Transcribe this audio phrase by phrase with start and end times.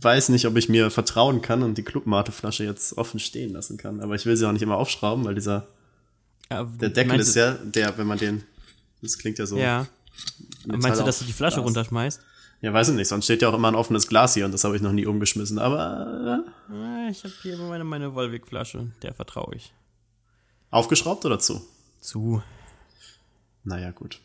[0.00, 4.00] weiß nicht, ob ich mir vertrauen kann und die Clubmate-Flasche jetzt offen stehen lassen kann.
[4.00, 5.68] Aber ich will sie auch nicht immer aufschrauben, weil dieser,
[6.50, 8.44] Ja, der Deckel ist ja, der, wenn man den,
[9.02, 9.56] das klingt ja so.
[9.56, 9.86] Ja.
[10.64, 11.66] Metall Meinst du, dass du die Flasche Glas.
[11.66, 12.20] runterschmeißt?
[12.62, 14.64] Ja, weiß ich nicht, sonst steht ja auch immer ein offenes Glas hier und das
[14.64, 15.58] habe ich noch nie umgeschmissen.
[15.58, 19.74] Aber äh, Ich habe hier immer meine, meine Volvic-Flasche, der vertraue ich.
[20.70, 21.62] aufgeschraubt oder zu?
[22.00, 22.42] Zu.
[23.64, 24.20] Naja, gut.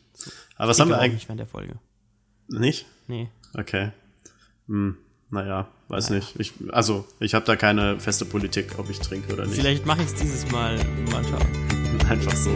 [0.56, 1.14] Aber was haben wir eigentlich?
[1.14, 1.74] nicht während der Folge.
[2.48, 2.86] Nicht?
[3.06, 3.28] Nee.
[3.54, 3.90] Okay.
[4.66, 4.96] Hm,
[5.32, 6.38] naja, weiß nicht.
[6.38, 9.58] Ich, also, ich habe da keine feste Politik, ob ich trinke oder nicht.
[9.58, 10.76] Vielleicht mache ich es dieses Mal.
[11.10, 12.06] Mal schauen.
[12.08, 12.50] Einfach so.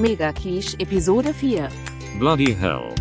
[0.00, 1.68] Mega Quiche Episode 4.
[2.18, 2.94] Bloody hell.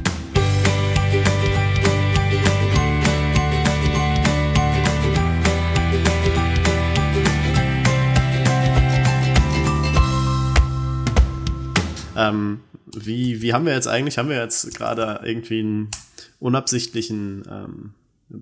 [12.17, 12.59] Ähm,
[12.93, 15.91] wie, wie haben wir jetzt eigentlich, haben wir jetzt gerade irgendwie einen
[16.39, 17.93] unabsichtlichen ähm,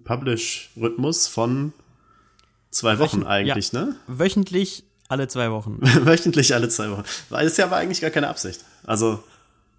[0.04, 1.74] Publish-Rhythmus von
[2.72, 3.96] zwei Wochen Wöchen- eigentlich, ne?
[4.08, 5.80] Wöchentlich alle zwei Wochen.
[5.82, 7.04] Wöchentlich alle zwei Wochen.
[7.30, 8.62] Weil ist ja aber eigentlich gar keine Absicht.
[8.86, 9.24] Also,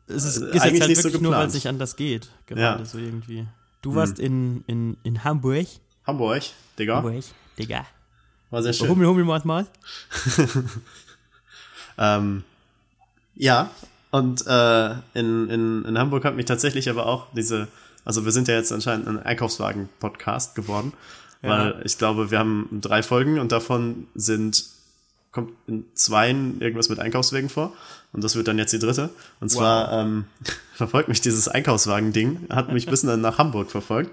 [0.08, 1.48] Es ist, Äh, ist jetzt eigentlich halt nicht so wirklich nur, weil geplant.
[1.50, 2.28] es nicht anders geht.
[2.46, 2.78] Gerade Ja.
[2.78, 2.84] Hm.
[2.86, 3.46] so irgendwie.
[3.82, 5.66] Du warst in, in, in Hamburg.
[6.06, 6.42] Hamburg,
[6.78, 7.24] Digga, Hamburg,
[7.58, 7.86] Digga.
[8.50, 8.88] war sehr schön.
[8.88, 9.66] Hummel, Hummel, Maß, Maß.
[11.98, 12.44] Ähm,
[13.34, 13.70] ja,
[14.10, 17.68] und äh, in, in, in Hamburg hat mich tatsächlich aber auch diese,
[18.06, 20.94] also wir sind ja jetzt anscheinend ein Einkaufswagen-Podcast geworden,
[21.42, 21.50] Ja.
[21.50, 24.64] weil ich glaube, wir haben drei Folgen und davon sind,
[25.32, 27.74] kommt in zweien irgendwas mit Einkaufswegen vor
[28.14, 29.10] und das wird dann jetzt die dritte.
[29.40, 30.24] Und zwar ähm,
[30.74, 34.10] verfolgt mich dieses Einkaufswagen-Ding, hat mich bis nach Hamburg verfolgt.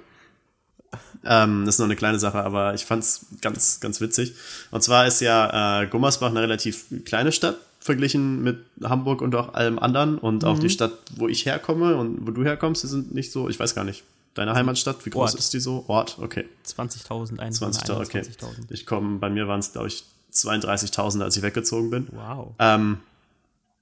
[1.25, 4.33] Ähm, das ist nur eine kleine Sache, aber ich fand's ganz, ganz witzig.
[4.71, 9.53] Und zwar ist ja äh, Gummersbach eine relativ kleine Stadt verglichen mit Hamburg und auch
[9.53, 10.17] allem anderen.
[10.17, 13.49] Und auch die Stadt, wo ich herkomme und wo du herkommst, die sind nicht so,
[13.49, 14.03] ich weiß gar nicht.
[14.33, 15.39] Deine Heimatstadt, wie groß Ort.
[15.39, 15.85] ist die so?
[15.87, 16.45] Ort, okay.
[16.65, 18.19] 20.000, 20.000, okay.
[18.21, 18.47] 21.000.
[18.69, 22.07] Ich komme, bei mir waren es, glaube ich, 32.000, als ich weggezogen bin.
[22.11, 22.55] Wow.
[22.57, 22.97] Ähm,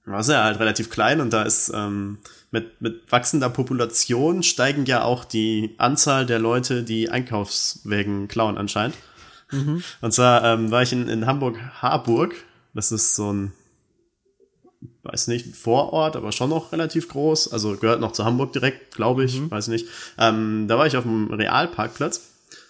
[0.04, 2.18] das ist ja halt relativ klein und da ist ähm,
[2.50, 8.96] mit, mit wachsender Population steigen ja auch die Anzahl der Leute, die Einkaufswägen klauen anscheinend.
[10.00, 12.34] Und zwar ähm, war ich in, in Hamburg-Harburg.
[12.74, 13.52] Das ist so ein,
[15.04, 17.52] weiß nicht, ein Vorort, aber schon noch relativ groß.
[17.52, 19.86] Also gehört noch zu Hamburg direkt, glaube ich, weiß nicht.
[20.18, 22.20] Ähm, da war ich auf dem Realparkplatz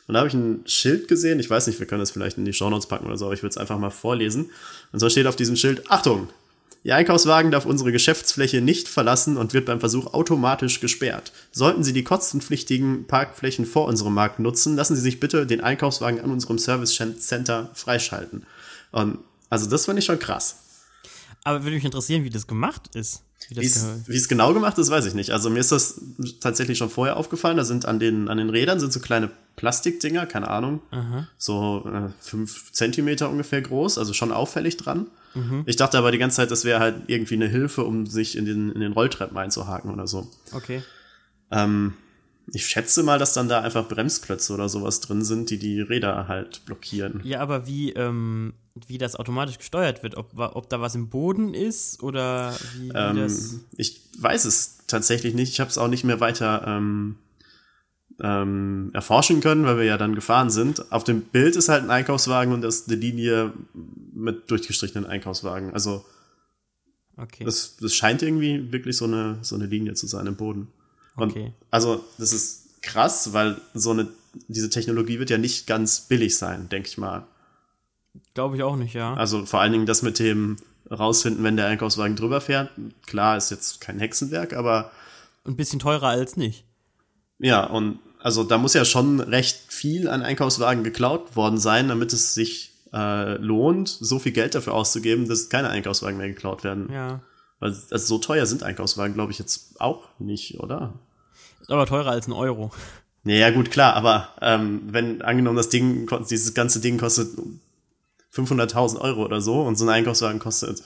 [0.07, 1.41] und da habe ich ein Schild gesehen.
[1.41, 3.43] Ich weiß nicht, wir können das vielleicht in die Shownotes packen oder so, aber ich
[3.43, 4.51] würde es einfach mal vorlesen.
[4.93, 6.29] Und zwar steht auf diesem Schild, Achtung!
[6.85, 11.31] Ihr Einkaufswagen darf unsere Geschäftsfläche nicht verlassen und wird beim Versuch automatisch gesperrt.
[11.53, 16.21] Sollten Sie die kostenpflichtigen Parkflächen vor unserem Markt nutzen, lassen Sie sich bitte den Einkaufswagen
[16.21, 18.47] an unserem Service Center freischalten.
[18.91, 19.19] Und
[19.49, 20.62] also das fand ich schon krass.
[21.45, 23.25] Aber würde mich interessieren, wie das gemacht ist.
[24.07, 25.31] Wie es- genau gemacht ist, weiß ich nicht.
[25.31, 26.01] Also mir ist das
[26.41, 27.57] tatsächlich schon vorher aufgefallen.
[27.57, 30.81] Da sind an den, an den Rädern sind so kleine Plastikdinger, keine Ahnung,
[31.39, 35.09] so äh, fünf Zentimeter ungefähr groß, also schon auffällig dran.
[35.67, 38.45] Ich dachte aber die ganze Zeit, das wäre halt irgendwie eine Hilfe, um sich in
[38.45, 40.31] den, in den Rolltreppen einzuhaken oder so.
[40.53, 40.83] Okay.
[41.51, 41.95] Ähm,
[42.53, 46.29] ich schätze mal, dass dann da einfach Bremsklötze oder sowas drin sind, die die Räder
[46.29, 47.21] halt blockieren.
[47.25, 48.55] Ja, aber wie, ähm,
[48.87, 53.21] wie das automatisch gesteuert wird, ob, ob da was im Boden ist oder wie, wie
[53.21, 53.53] das.
[53.53, 55.51] Ähm, ich weiß es tatsächlich nicht.
[55.51, 57.17] Ich habe es auch nicht mehr weiter ähm,
[58.21, 60.93] ähm, erforschen können, weil wir ja dann gefahren sind.
[60.93, 63.53] Auf dem Bild ist halt ein Einkaufswagen und das ist eine Linie
[64.15, 65.73] mit durchgestrichenen Einkaufswagen.
[65.73, 66.05] Also
[67.17, 67.45] Okay.
[67.45, 70.69] das, das scheint irgendwie wirklich so eine, so eine Linie zu sein im Boden.
[71.17, 71.53] Und Okay.
[71.71, 74.09] also das ist krass, weil so eine
[74.49, 77.27] diese Technologie wird ja nicht ganz billig sein, denke ich mal.
[78.35, 79.15] Glaube ich auch nicht, ja.
[79.15, 80.57] Also vor allen Dingen das mit dem
[80.91, 82.71] rausfinden, wenn der Einkaufswagen drüber fährt.
[83.07, 84.91] Klar, ist jetzt kein Hexenwerk, aber
[85.45, 86.65] Ein bisschen teurer als nicht.
[87.39, 92.13] Ja, und also da muss ja schon recht viel an Einkaufswagen geklaut worden sein, damit
[92.13, 96.91] es sich äh, lohnt, so viel Geld dafür auszugeben, dass keine Einkaufswagen mehr geklaut werden.
[96.93, 97.21] Ja.
[97.63, 100.95] Weil also so teuer sind Einkaufswagen, glaube ich, jetzt auch nicht, oder?
[101.61, 102.73] Ist aber teurer als ein Euro.
[103.23, 107.29] Ja, gut, klar, aber ähm, wenn angenommen das Ding, dieses ganze Ding kostet
[108.35, 110.83] 500.000 Euro oder so und so ein Einkaufswagen kostet,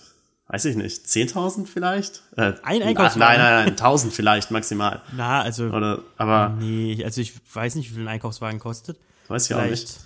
[0.49, 2.23] weiß ich nicht, 10.000 vielleicht?
[2.37, 3.20] Äh, Ein Einkaufswagen?
[3.20, 5.00] Nein, nein, nein, 1.000 vielleicht maximal.
[5.17, 5.69] Na, also.
[5.69, 8.99] Oder, aber Nee, also ich weiß nicht, wie viel ein Einkaufswagen kostet.
[9.29, 9.88] weiß ich auch nicht.
[9.88, 9.99] Vielleicht,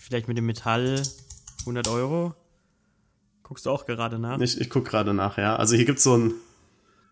[0.00, 1.02] vielleicht mit dem Metall
[1.60, 2.34] 100 Euro.
[3.52, 4.40] Guckst du auch gerade nach?
[4.40, 5.56] Ich, ich guck gerade nach, ja.
[5.56, 6.32] Also hier gibt's so ein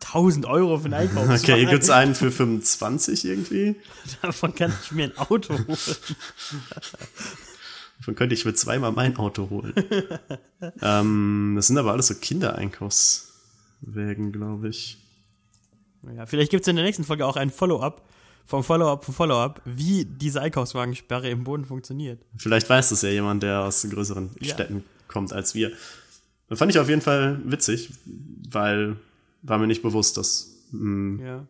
[0.04, 1.32] 1000 Euro für einen Einkaufswagen.
[1.42, 3.76] Okay, hier gibt's einen für 25 irgendwie.
[4.22, 5.66] Davon kann ich mir ein Auto holen.
[7.98, 9.74] Davon könnte ich mir zweimal mein Auto holen.
[10.80, 14.96] ähm, das sind aber alles so Kindereinkaufswägen, glaube ich.
[16.16, 18.08] Ja, vielleicht gibt's in der nächsten Folge auch ein Follow-up
[18.46, 22.22] vom Follow-up vom Follow-up, wie diese Einkaufswagensperre im Boden funktioniert.
[22.38, 24.54] Vielleicht weiß das ja jemand, der aus größeren Ja.
[24.54, 25.72] Städten kommt als wir.
[26.50, 27.90] Das fand ich auf jeden Fall witzig,
[28.50, 28.96] weil
[29.42, 31.46] war mir nicht bewusst, dass, mh, Ja.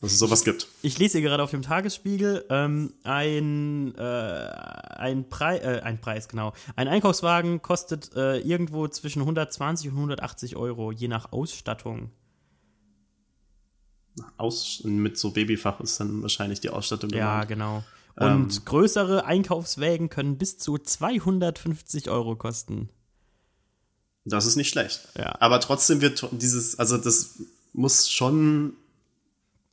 [0.00, 0.66] dass es sowas gibt.
[0.82, 6.26] Ich lese hier gerade auf dem Tagesspiegel ähm, ein, äh, ein, Prei äh, ein Preis,
[6.28, 6.54] genau.
[6.74, 12.10] Ein Einkaufswagen kostet äh, irgendwo zwischen 120 und 180 Euro, je nach Ausstattung.
[14.36, 17.48] Aus, mit so Babyfach ist dann wahrscheinlich die Ausstattung Ja, gemeint.
[17.48, 17.84] genau.
[18.16, 22.88] Und größere Einkaufswägen können bis zu 250 Euro kosten.
[24.28, 25.08] Das ist nicht schlecht.
[25.16, 25.36] Ja.
[25.40, 27.40] Aber trotzdem wird dieses, also das
[27.72, 28.74] muss schon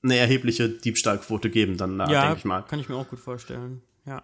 [0.03, 2.61] eine erhebliche Diebstahlquote geben, dann, da, ja, denke ich mal.
[2.61, 3.81] kann ich mir auch gut vorstellen.
[4.05, 4.23] Ja.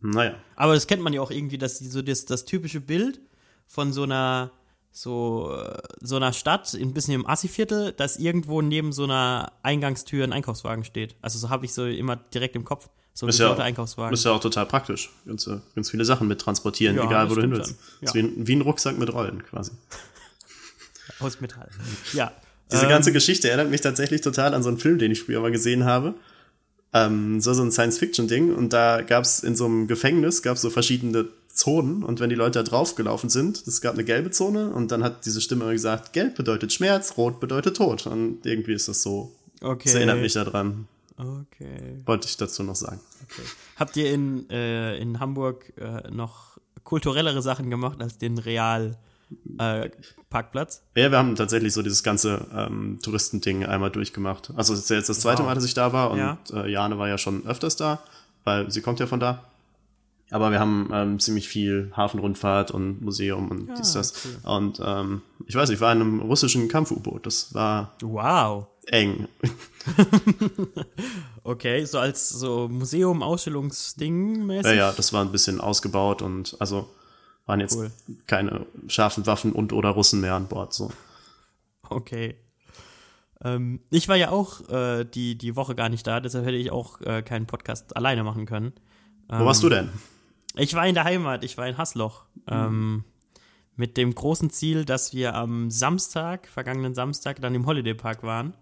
[0.00, 0.34] Naja.
[0.56, 3.20] Aber das kennt man ja auch irgendwie, dass so das, das typische Bild
[3.66, 4.52] von so einer
[4.90, 5.54] so,
[6.00, 10.84] so einer Stadt, ein bisschen im Assi-Viertel, dass irgendwo neben so einer Eingangstür ein Einkaufswagen
[10.84, 11.14] steht.
[11.20, 12.88] Also so habe ich so immer direkt im Kopf.
[13.18, 14.14] So ein Ist ja, auch, Einkaufswagen.
[14.14, 15.10] ist ja auch total praktisch.
[15.26, 17.74] Ganz, ganz viele Sachen mit transportieren, Ja, egal wo du hin willst.
[18.00, 18.14] Ja.
[18.14, 19.72] wie, ein, wie ein Rucksack mit Rollen quasi.
[21.18, 21.68] Aus Metall.
[22.12, 22.30] Ja.
[22.70, 25.40] Diese Ähm, ganze Geschichte erinnert mich tatsächlich total an so einen Film, den ich früher
[25.40, 26.14] mal gesehen habe.
[26.92, 30.70] Ähm, so so ein Science-Fiction-Ding und da gab es in so einem Gefängnis gab's so
[30.70, 34.92] verschiedene Zonen und wenn die Leute da draufgelaufen sind, es gab eine gelbe Zone und
[34.92, 38.86] dann hat diese Stimme immer gesagt, gelb bedeutet Schmerz, rot bedeutet Tod und irgendwie ist
[38.86, 39.82] das so, Okay.
[39.86, 40.86] das erinnert mich daran,
[41.18, 42.00] Okay.
[42.06, 43.00] wollte ich dazu noch sagen.
[43.76, 48.96] Habt ihr in, äh, in Hamburg äh, noch kulturellere Sachen gemacht als den Real
[49.58, 49.90] äh,
[50.30, 50.82] Parkplatz?
[50.94, 54.52] Ja, wir haben tatsächlich so dieses ganze ähm, Touristending einmal durchgemacht.
[54.56, 55.48] Also es ist ja jetzt das zweite Wow.
[55.48, 56.38] Mal, dass ich da war und Ja.
[56.52, 57.98] äh, Jane war ja schon öfters da,
[58.44, 59.44] weil sie kommt ja von da.
[60.30, 64.12] Aber wir haben ähm, ziemlich viel Hafenrundfahrt und Museum und dies, das.
[64.42, 67.24] Und ähm, ich weiß, ich war in einem russischen Kampf-U-Boot.
[67.24, 68.66] Das war Wow.
[68.86, 69.26] eng.
[71.44, 74.72] Okay, so als so Museum, Ausstellungsding mäßig.
[74.72, 76.90] Ja, ja, das war ein bisschen ausgebaut und also
[77.46, 77.90] waren jetzt Cool.
[78.26, 80.74] keine scharfen Waffen und oder Russen mehr an Bord.
[80.74, 80.90] So.
[81.88, 82.36] Okay.
[83.42, 86.70] Ähm, ich war ja auch äh, die, die Woche gar nicht da, deshalb hätte ich
[86.70, 88.72] auch äh, keinen Podcast alleine machen können.
[89.28, 89.88] Wo warst du denn?
[90.58, 92.24] Ich war in der Heimat, ich war in Hasloch.
[92.48, 93.04] Ähm,
[93.76, 98.54] mit dem großen Ziel, dass wir am Samstag, vergangenen Samstag, dann im Holiday Park waren.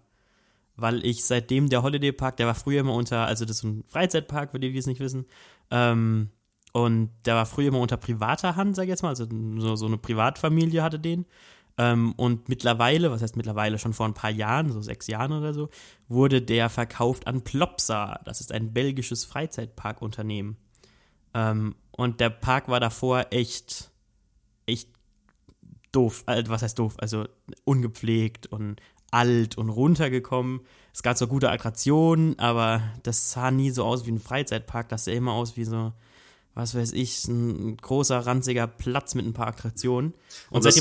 [0.75, 3.83] Weil ich seitdem der Holiday Park, der war früher immer unter, also das ist ein
[3.87, 5.25] Freizeitpark, für die, die es nicht wissen.
[5.71, 6.29] Ähm,
[6.71, 9.09] und der war früher immer unter privater Hand, sag ich jetzt mal.
[9.09, 9.25] Also
[9.57, 11.25] so, so eine Privatfamilie hatte den.
[11.79, 15.55] Ähm, und mittlerweile, was heißt mittlerweile, schon vor ein paar Jahren, so sechs Jahren oder
[15.55, 15.69] so,
[16.07, 18.19] wurde der verkauft an Plopsa.
[18.23, 20.57] Das ist ein belgisches Freizeitparkunternehmen.
[21.37, 23.91] Ähm, und der Park war davor echt,
[24.65, 24.89] echt
[25.91, 26.23] doof.
[26.25, 26.95] Äh, was heißt doof?
[26.97, 27.27] Also
[27.63, 28.81] ungepflegt und
[29.11, 30.61] alt und runtergekommen.
[30.93, 34.89] Es gab so gute Attraktionen, aber das sah nie so aus wie ein Freizeitpark.
[34.89, 35.93] Das sah immer aus wie so,
[36.55, 40.13] was weiß ich, ein großer, ranziger Platz mit ein paar Attraktionen.
[40.49, 40.75] Und, Und das-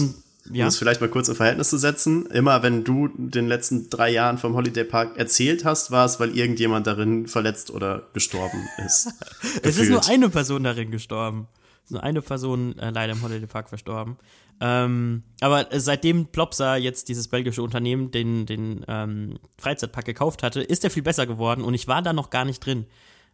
[0.46, 0.64] seitdem, Um ja.
[0.66, 4.38] das vielleicht mal kurz in Verhältnis zu setzen, immer wenn du den letzten drei Jahren
[4.38, 9.08] vom Holiday Park erzählt hast, war es, weil irgendjemand darin verletzt oder gestorben ist.
[9.62, 11.48] Es ist nur eine Person darin gestorben.
[11.84, 14.16] Es ist nur eine Person äh, leider im Holiday Park verstorben.
[14.60, 20.82] Ähm, aber seitdem Plopsa jetzt dieses belgische Unternehmen den, den ähm, Freizeitpark gekauft hatte, ist
[20.84, 22.86] er viel besser geworden und ich war da noch gar nicht drin,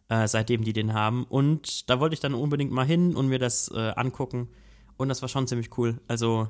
[0.09, 1.23] äh, seitdem die den haben.
[1.23, 4.49] Und da wollte ich dann unbedingt mal hin und mir das äh, angucken.
[4.97, 5.99] Und das war schon ziemlich cool.
[6.07, 6.49] Also,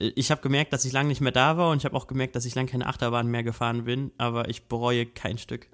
[0.00, 2.34] ich habe gemerkt, dass ich lange nicht mehr da war und ich habe auch gemerkt,
[2.34, 5.68] dass ich lange keine Achterbahn mehr gefahren bin, aber ich bereue kein Stück.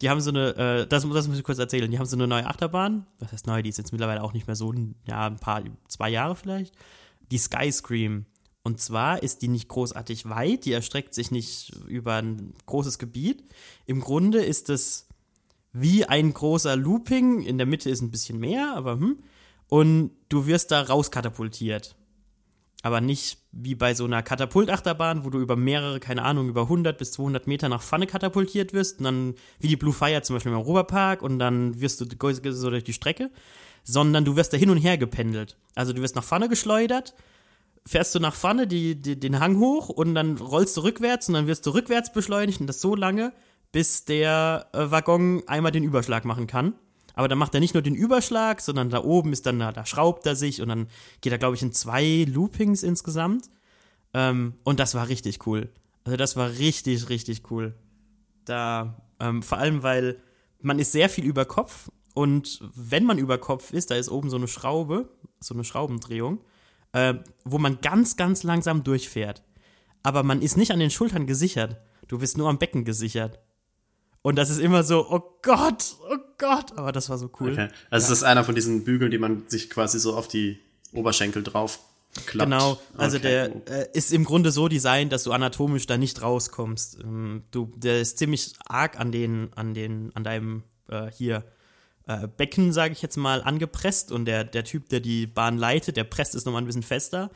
[0.00, 2.28] Die haben so eine, äh, das, das muss ich kurz erzählen, die haben so eine
[2.28, 3.06] neue Achterbahn.
[3.18, 3.62] Was heißt neu?
[3.62, 4.72] Die ist jetzt mittlerweile auch nicht mehr so,
[5.06, 6.74] ja, ein paar, zwei Jahre vielleicht.
[7.30, 8.26] Die Sky Scream.
[8.62, 13.42] Und zwar ist die nicht großartig weit, die erstreckt sich nicht über ein großes Gebiet.
[13.86, 15.08] Im Grunde ist es
[15.72, 17.42] wie ein großer Looping.
[17.42, 19.18] In der Mitte ist ein bisschen mehr, aber hm.
[19.68, 21.96] Und du wirst da rauskatapultiert.
[22.82, 26.96] Aber nicht wie bei so einer Katapultachterbahn, wo du über mehrere, keine Ahnung, über 100
[26.96, 28.98] bis 200 Meter nach Pfanne katapultiert wirst.
[28.98, 32.06] Und dann, wie die Blue Fire zum Beispiel im Europapark, und dann wirst du
[32.52, 33.30] so durch die Strecke.
[33.82, 35.56] Sondern du wirst da hin und her gependelt.
[35.74, 37.14] Also du wirst nach Pfanne geschleudert,
[37.86, 41.34] fährst du nach Pfanne die, die, den Hang hoch und dann rollst du rückwärts und
[41.34, 43.32] dann wirst du rückwärts beschleunigt und das so lange,
[43.72, 46.74] bis der äh, Waggon einmal den Überschlag machen kann.
[47.20, 50.24] Aber dann macht er nicht nur den Überschlag, sondern da oben ist dann, da, schraubt
[50.24, 50.86] er sich und dann
[51.20, 53.50] geht er, glaube ich, in zwei Loopings insgesamt.
[54.14, 55.68] Ähm, und das war richtig cool.
[56.04, 57.74] Also das war richtig, richtig cool.
[58.46, 60.16] Da, ähm, vor allem, weil
[60.62, 64.30] man ist sehr viel über Kopf und wenn man über Kopf ist, da ist oben
[64.30, 65.10] so eine Schraube,
[65.40, 66.40] so eine Schraubendrehung,
[66.92, 69.42] äh, wo man ganz, ganz langsam durchfährt.
[70.02, 71.76] Aber man ist nicht an den Schultern gesichert.
[72.08, 73.40] Du bist nur am Becken gesichert.
[74.22, 76.76] Und das ist immer so, oh Gott, oh Gott.
[76.76, 77.52] Aber das war so cool.
[77.52, 77.68] Okay.
[77.88, 78.12] Also ja.
[78.12, 80.60] ist einer von diesen Bügeln, die man sich quasi so auf die
[80.92, 81.78] Oberschenkel drauf
[82.26, 82.50] klappt.
[82.50, 83.52] Genau, also okay.
[83.66, 86.98] der äh, ist im Grunde so designt, dass du anatomisch da nicht rauskommst.
[87.02, 91.44] Ähm, du, der ist ziemlich arg an den, an den, an deinem äh, hier
[92.06, 95.96] äh, Becken, sage ich jetzt mal, angepresst und der, der Typ, der die Bahn leitet,
[95.96, 97.30] der presst es nochmal ein bisschen fester.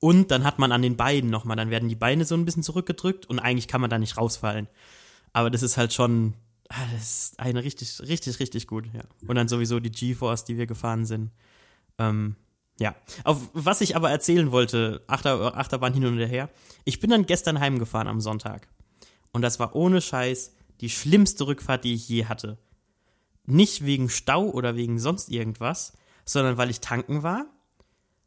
[0.00, 2.62] Und dann hat man an den Beinen nochmal, dann werden die Beine so ein bisschen
[2.62, 4.68] zurückgedrückt und eigentlich kann man da nicht rausfallen.
[5.32, 6.34] Aber das ist halt schon,
[6.68, 9.02] ah, das ist eine richtig, richtig, richtig gut, ja.
[9.26, 11.30] Und dann sowieso die GeForce, die wir gefahren sind.
[11.98, 12.36] Ähm,
[12.80, 12.94] ja.
[13.24, 16.48] Auf was ich aber erzählen wollte, Achter, Achterbahn hin und her.
[16.84, 18.68] Ich bin dann gestern heimgefahren am Sonntag.
[19.32, 22.58] Und das war ohne Scheiß die schlimmste Rückfahrt, die ich je hatte.
[23.44, 25.92] Nicht wegen Stau oder wegen sonst irgendwas,
[26.24, 27.46] sondern weil ich tanken war,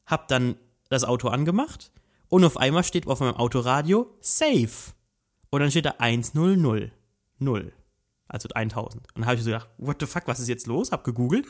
[0.05, 0.55] hab dann
[0.89, 1.91] das Auto angemacht
[2.27, 4.69] und auf einmal steht auf meinem Autoradio Safe.
[5.51, 6.91] Und dann steht da 100.
[7.39, 7.73] 0.
[8.27, 8.95] Also 1000.
[8.95, 10.91] Und dann habe ich so gedacht, what the fuck, was ist jetzt los?
[10.91, 11.45] Hab gegoogelt.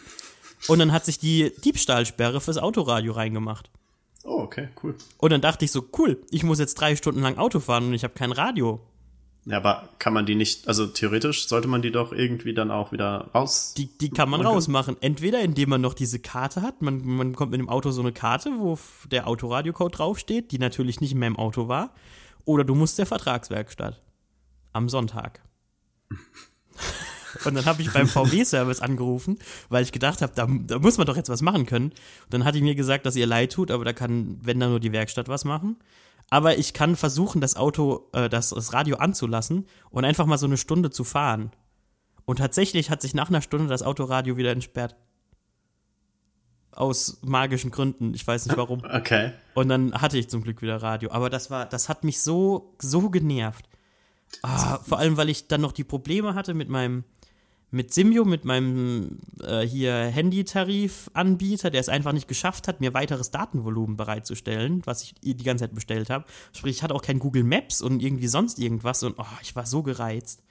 [0.67, 3.69] Und dann hat sich die Diebstahlsperre fürs Autoradio reingemacht.
[4.23, 4.95] Oh, okay, cool.
[5.17, 7.93] Und dann dachte ich so, cool, ich muss jetzt drei Stunden lang Auto fahren und
[7.93, 8.79] ich habe kein Radio.
[9.45, 12.91] Ja, aber kann man die nicht, also theoretisch sollte man die doch irgendwie dann auch
[12.91, 13.73] wieder raus.
[13.75, 14.97] Die, die kann man rausmachen.
[15.01, 18.11] Entweder indem man noch diese Karte hat, man, man kommt mit dem Auto so eine
[18.11, 18.77] Karte, wo
[19.09, 21.91] der Autoradiocode draufsteht, die natürlich nicht mehr im Auto war.
[22.45, 24.01] Oder du musst der Vertragswerkstatt.
[24.73, 25.41] Am Sonntag.
[27.45, 31.07] Und dann habe ich beim VW-Service angerufen, weil ich gedacht habe, da, da, muss man
[31.07, 31.91] doch jetzt was machen können.
[31.91, 34.69] Und dann hat die mir gesagt, dass ihr leid tut, aber da kann, wenn dann
[34.69, 35.77] nur die Werkstatt was machen.
[36.29, 40.45] Aber ich kann versuchen, das Auto, äh, das, das Radio anzulassen und einfach mal so
[40.45, 41.51] eine Stunde zu fahren.
[42.25, 44.95] Und tatsächlich hat sich nach einer Stunde das Autoradio wieder entsperrt.
[46.71, 48.13] Aus magischen Gründen.
[48.13, 48.81] Ich weiß nicht warum.
[48.91, 49.33] Okay.
[49.53, 51.11] Und dann hatte ich zum Glück wieder Radio.
[51.11, 53.67] Aber das war, das hat mich so, so genervt.
[54.41, 57.03] Ah, vor allem, weil ich dann noch die Probleme hatte mit meinem,
[57.69, 63.31] mit Simio, mit meinem äh, hier Handy-Tarif-Anbieter, der es einfach nicht geschafft hat, mir weiteres
[63.31, 66.25] Datenvolumen bereitzustellen, was ich die ganze Zeit bestellt habe.
[66.53, 69.65] Sprich, ich hatte auch kein Google Maps und irgendwie sonst irgendwas und oh, ich war
[69.65, 70.43] so gereizt.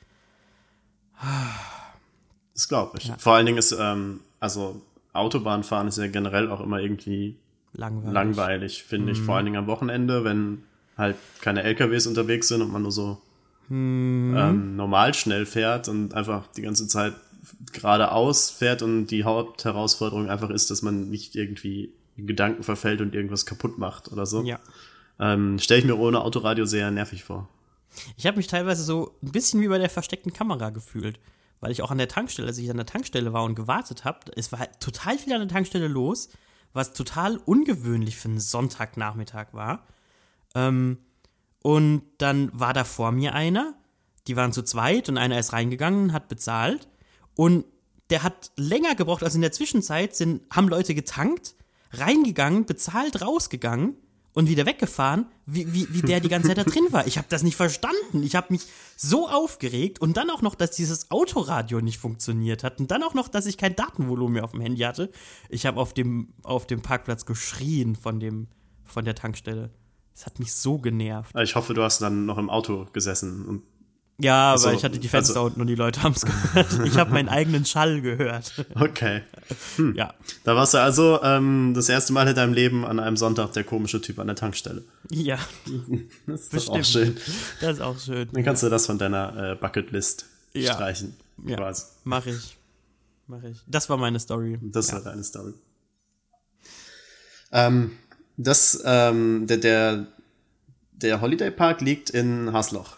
[2.55, 3.07] Das glaube ich.
[3.07, 3.19] Ja.
[3.19, 4.81] Vor allen Dingen ist, ähm, also
[5.13, 7.37] Autobahnfahren ist ja generell auch immer irgendwie
[7.73, 9.21] langweilig, langweilig finde ich.
[9.21, 9.25] Mhm.
[9.25, 10.63] Vor allen Dingen am Wochenende, wenn
[10.97, 13.21] halt keine LKWs unterwegs sind und man nur so
[13.69, 14.35] mhm.
[14.37, 17.15] ähm, normal schnell fährt und einfach die ganze Zeit
[17.73, 23.15] geradeaus fährt und die Hauptherausforderung einfach ist, dass man nicht irgendwie in Gedanken verfällt und
[23.15, 24.43] irgendwas kaputt macht oder so.
[24.43, 24.59] Ja.
[25.19, 27.49] Ähm, Stelle ich mir ohne Autoradio sehr nervig vor.
[28.17, 31.19] Ich habe mich teilweise so ein bisschen wie bei der versteckten Kamera gefühlt,
[31.61, 34.21] weil ich auch an der Tankstelle, als ich an der Tankstelle war und gewartet habe,
[34.37, 36.31] es war halt total viel an der Tankstelle los,
[36.73, 39.87] was total ungewöhnlich für einen Sonntagnachmittag war.
[40.55, 40.99] Ähm,
[41.63, 43.75] und dann war da vor mir einer,
[44.27, 46.89] die waren zu zweit und einer ist reingegangen, hat bezahlt
[47.35, 47.65] und
[48.09, 51.55] der hat länger gebraucht, also in der Zwischenzeit sind, haben Leute getankt,
[51.93, 53.97] reingegangen, bezahlt, rausgegangen
[54.33, 57.07] und wieder weggefahren, wie, wie, wie der die ganze Zeit da drin war.
[57.07, 58.23] Ich habe das nicht verstanden.
[58.23, 58.63] Ich habe mich
[58.97, 63.15] so aufgeregt und dann auch noch, dass dieses Autoradio nicht funktioniert hat und dann auch
[63.15, 65.11] noch, dass ich kein Datenvolumen mehr auf dem Handy hatte.
[65.49, 68.49] Ich habe auf dem, auf dem Parkplatz geschrien von, dem,
[68.85, 69.71] von der Tankstelle.
[70.15, 71.35] Das hat mich so genervt.
[71.37, 73.63] Ich hoffe, du hast dann noch im Auto gesessen und
[74.21, 76.67] ja, also, aber ich hatte die Fenster also, unten und die Leute haben es gehört.
[76.85, 78.53] Ich habe meinen eigenen Schall gehört.
[78.75, 79.23] Okay.
[79.77, 79.95] Hm.
[79.95, 80.15] Ja.
[80.45, 83.65] Da warst du also ähm, das erste Mal in deinem Leben an einem Sonntag der
[83.65, 84.85] komische Typ an der Tankstelle.
[85.11, 85.39] Ja.
[86.27, 86.79] Das ist Bestimmt.
[86.79, 87.17] auch schön.
[87.61, 88.29] Das ist auch schön.
[88.33, 90.75] Dann kannst du das von deiner äh, Bucketlist ja.
[90.75, 91.17] streichen.
[91.45, 91.57] Ja.
[91.57, 91.85] Quasi.
[92.05, 92.57] Mach ich.
[93.27, 93.59] Mach ich.
[93.67, 94.59] Das war meine Story.
[94.63, 94.95] Das ja.
[94.95, 95.55] war deine Story.
[97.53, 97.93] Ähm,
[98.37, 100.07] das, ähm, der, der,
[100.93, 102.97] der Holiday Park liegt in Hasloch.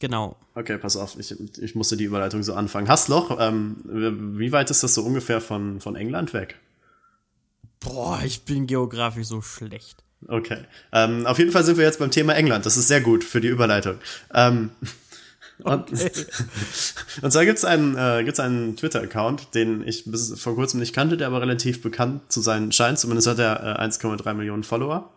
[0.00, 0.36] Genau.
[0.56, 2.88] Okay, pass auf, ich, ich musste die Überleitung so anfangen.
[2.88, 3.76] Hasloch, ähm,
[4.38, 6.60] wie weit ist das so ungefähr von, von England weg?
[7.80, 10.04] Boah, ich bin geografisch so schlecht.
[10.28, 10.58] Okay.
[10.92, 12.64] Ähm, auf jeden Fall sind wir jetzt beim Thema England.
[12.66, 13.96] Das ist sehr gut für die Überleitung.
[14.32, 14.70] Ähm,
[15.58, 16.10] und, okay.
[17.22, 20.94] und zwar gibt es einen, äh, gibt's einen Twitter-Account, den ich bis vor kurzem nicht
[20.94, 23.00] kannte, der aber relativ bekannt zu sein scheint.
[23.00, 25.12] Zumindest hat er äh, 1,3 Millionen Follower.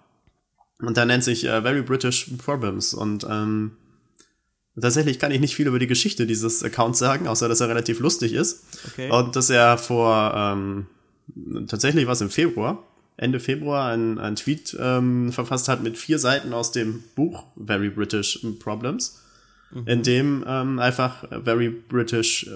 [0.80, 2.94] Und der nennt sich äh, Very British Problems.
[2.94, 3.78] Und ähm,
[4.80, 8.00] tatsächlich kann ich nicht viel über die Geschichte dieses Accounts sagen, außer dass er relativ
[8.00, 8.64] lustig ist.
[8.92, 9.10] Okay.
[9.12, 10.86] Und dass er vor ähm,
[11.68, 12.84] tatsächlich was im Februar,
[13.18, 17.90] Ende Februar, ein, ein Tweet ähm, verfasst hat mit vier Seiten aus dem Buch Very
[17.90, 19.22] British Problems
[19.72, 19.88] mhm.
[19.88, 22.50] in dem ähm, einfach very British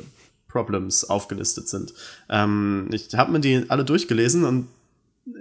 [0.48, 1.94] Problems aufgelistet sind.
[2.30, 4.68] Ähm, ich habe mir die alle durchgelesen und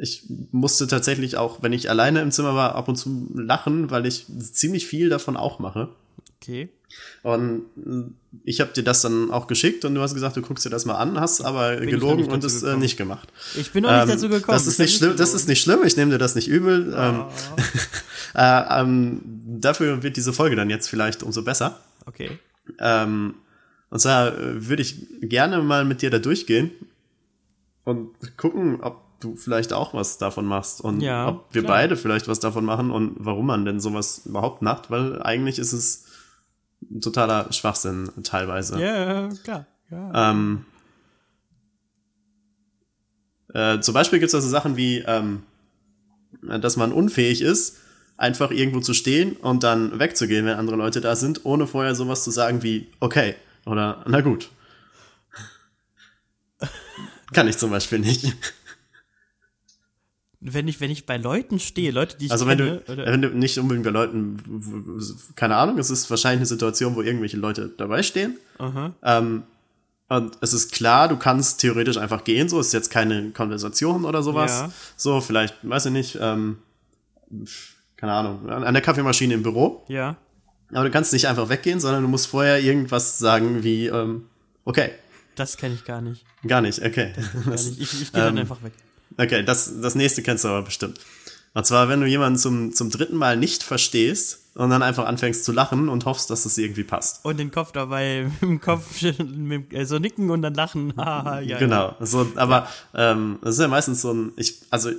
[0.01, 4.07] ich musste tatsächlich auch, wenn ich alleine im Zimmer war, ab und zu lachen, weil
[4.07, 5.89] ich ziemlich viel davon auch mache.
[6.43, 6.71] Okay.
[7.23, 7.67] Und
[8.45, 10.87] ich habe dir das dann auch geschickt und du hast gesagt, du guckst dir das
[10.87, 13.29] mal an, hast aber noch gelogen und es äh, nicht gemacht.
[13.57, 14.57] Ich bin noch nicht Ähm, dazu gekommen.
[14.57, 16.95] Das ist nicht schlimm, das ist nicht schlimm, ich nehme dir das nicht übel.
[16.97, 17.25] Ähm,
[18.35, 19.21] äh, ähm,
[19.61, 21.79] dafür wird diese Folge dann jetzt vielleicht umso besser.
[22.07, 22.31] Okay.
[22.79, 23.35] Ähm,
[23.91, 26.71] und zwar äh, würde ich gerne mal mit dir da durchgehen
[27.85, 31.77] und gucken, ob du vielleicht auch was davon machst und Ja, ob wir klar.
[31.77, 35.73] beide vielleicht was davon machen und warum man denn sowas überhaupt macht, weil eigentlich ist
[35.75, 36.07] es
[37.01, 38.81] totaler Schwachsinn teilweise.
[38.81, 39.67] Ja, klar.
[39.91, 40.31] Ja.
[40.31, 40.65] Ähm,
[43.53, 45.43] äh, zum Beispiel gibt es also Sachen wie, ähm,
[46.43, 47.79] dass man unfähig ist,
[48.17, 52.23] einfach irgendwo zu stehen und dann wegzugehen, wenn andere Leute da sind, ohne vorher sowas
[52.23, 53.35] zu sagen wie, okay,
[53.67, 54.51] oder na gut.
[57.33, 58.37] Kann ich zum Beispiel nicht.
[60.41, 63.23] Wenn ich, wenn ich bei Leuten stehe, Leute, die ich Also wenn kenne, du, wenn
[63.23, 64.39] du nicht unbedingt bei Leuten,
[65.37, 68.39] keine Ahnung, es ist wahrscheinlich eine Situation, wo irgendwelche Leute dabei stehen.
[68.59, 69.43] aha, Ähm,
[70.09, 74.23] und es ist klar, du kannst theoretisch einfach gehen, so ist jetzt keine Konversation oder
[74.25, 74.51] sowas.
[74.51, 74.73] Ja.
[74.97, 76.59] So, vielleicht, weiß ich nicht, ähm,
[77.97, 79.85] keine Ahnung, an der Kaffeemaschine im Büro.
[79.89, 80.17] ja,
[80.73, 84.27] Aber du kannst nicht einfach weggehen, sondern du musst vorher irgendwas sagen wie, ähm,
[84.65, 84.91] okay,
[85.37, 86.25] das kenne ich gar nicht.
[86.47, 87.13] gar nicht, okay.
[87.45, 87.81] Gar nicht.
[87.81, 88.73] Ich, ich gehe dann Ähm, einfach weg.
[89.17, 91.01] Okay, das, das nächste kennst du aber bestimmt.
[91.53, 95.45] Und zwar, wenn du jemanden zum, zum dritten Mal nicht verstehst und dann einfach anfängst
[95.45, 97.25] zu lachen und hoffst, dass es irgendwie passt.
[97.25, 100.95] Und den Kopf dabei mit dem Kopf mit, äh, so nicken und dann lachen.
[100.97, 101.97] Ja, Genau.
[102.01, 104.91] So, aber ähm, das ist ja meistens so ein, ich, also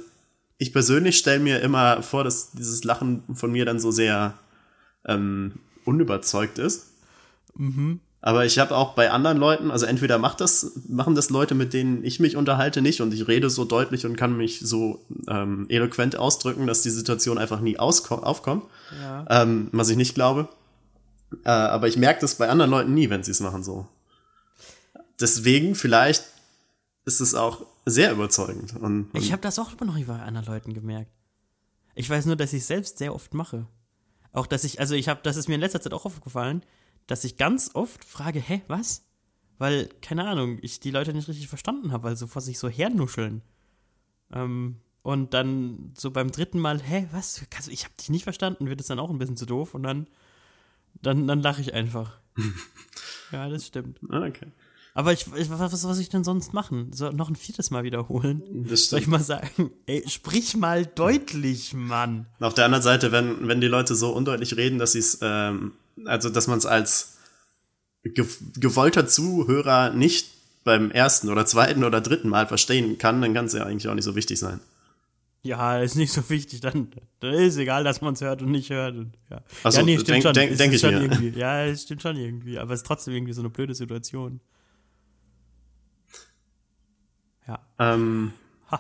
[0.58, 4.34] ich persönlich stelle mir immer vor, dass dieses Lachen von mir dann so sehr
[5.06, 5.54] ähm,
[5.86, 6.88] unüberzeugt ist.
[8.24, 11.74] Aber ich habe auch bei anderen Leuten, also entweder macht das, machen das Leute, mit
[11.74, 15.66] denen ich mich unterhalte, nicht und ich rede so deutlich und kann mich so ähm,
[15.70, 18.66] eloquent ausdrücken, dass die Situation einfach nie aufkommt,
[19.02, 19.26] Ja.
[19.30, 20.50] ähm, was ich nicht glaube.
[21.46, 23.88] Äh, aber ich merke das bei anderen Leuten nie, wenn sie es machen so.
[25.20, 26.24] Deswegen vielleicht
[27.06, 28.76] ist es auch sehr überzeugend.
[28.76, 31.10] Und, und Ich habe das auch noch nie bei anderen Leuten gemerkt.
[31.96, 33.66] Ich weiß nur, dass ich selbst sehr oft mache.
[34.32, 36.64] Auch dass ich, also ich habe, das ist mir in letzter Zeit auch aufgefallen,
[37.08, 39.06] dass ich ganz oft frage, hä, was?
[39.58, 42.68] Weil, keine Ahnung, ich die Leute nicht richtig verstanden habe, weil so vor sich so
[42.68, 43.42] hernuscheln.
[44.34, 47.44] Ähm, und dann so beim dritten Mal, hä, was?
[47.70, 50.08] Ich habe dich nicht verstanden, wird es dann auch ein bisschen zu doof und dann,
[51.02, 52.20] dann, dann lache ich einfach.
[53.32, 54.00] ja, das stimmt.
[54.10, 54.48] Ah, okay.
[54.94, 56.92] Aber ich, ich was, was soll ich denn sonst machen?
[56.94, 58.66] So, noch ein viertes Mal wiederholen?
[58.70, 62.28] Das Soll ich mal sagen, ey, sprich mal deutlich, Mann.
[62.40, 65.74] Auf der anderen Seite, wenn, wenn die Leute so undeutlich reden, dass sie es, ähm,
[66.06, 67.18] also dass man es als
[68.04, 68.26] ge
[68.56, 70.30] gewollter Zuhörer nicht
[70.64, 73.96] beim ersten oder zweiten oder dritten Mal verstehen kann, dann kann es ja eigentlich auch
[73.96, 74.60] nicht so wichtig sein.
[75.44, 78.70] Ja, ist nicht so wichtig, dann, dann ist egal, dass man es hört und nicht
[78.70, 78.96] hört.
[78.96, 79.42] Und, ja.
[79.64, 80.34] Ach so, ja, nee, stimmt denk- schon.
[80.34, 81.02] denk- Es denk ich schon mir.
[81.02, 84.40] Irgendwie, ja, es stimmt schon irgendwie, aber es ist trotzdem irgendwie so eine blöde Situation.
[87.48, 88.34] Ja, Ähm,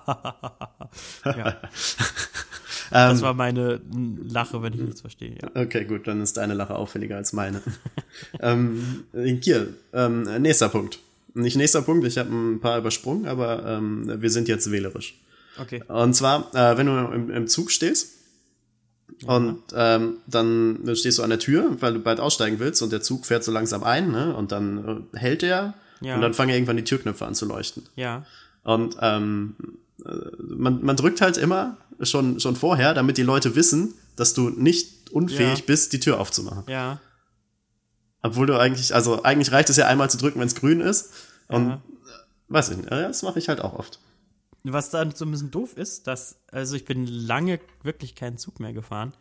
[1.25, 1.61] ja.
[2.93, 3.81] Ähm, das war meine
[4.27, 5.49] Lache, wenn ich nichts verstehe, ja.
[5.61, 7.61] Okay, gut, dann ist deine Lache auffälliger als meine.
[8.39, 9.03] ähm,
[9.41, 10.99] hier, ähm, nächster Punkt.
[11.33, 15.17] Nicht nächster Punkt, ich habe ein paar übersprungen, aber ähm, wir sind jetzt wählerisch.
[15.59, 15.81] Okay.
[15.87, 18.09] Und zwar, äh, wenn du im, im Zug stehst
[19.25, 23.01] und ähm, dann stehst du an der Tür, weil du bald aussteigen willst und der
[23.01, 24.35] Zug fährt so langsam ein, ne?
[24.35, 26.15] Und dann äh, hält er Ja.
[26.15, 27.83] und dann fangen irgendwann die Türknöpfe an zu leuchten.
[27.95, 28.25] Ja,
[28.63, 29.55] Und ähm,
[30.05, 34.49] äh, man, man drückt halt immer schon, schon vorher, damit die Leute wissen, dass du
[34.49, 35.65] nicht unfähig Ja.
[35.65, 36.63] bist, die Tür aufzumachen.
[36.67, 36.99] ja,
[38.23, 41.11] Obwohl du eigentlich, also eigentlich reicht es ja einmal zu drücken, wenn es grün ist.
[41.47, 41.81] Und Ja.
[42.49, 43.99] weiß ich nicht, das mache ich halt auch oft.
[44.63, 48.59] Was dann so ein bisschen doof ist, dass, also ich bin lange wirklich keinen Zug
[48.59, 49.13] mehr gefahren,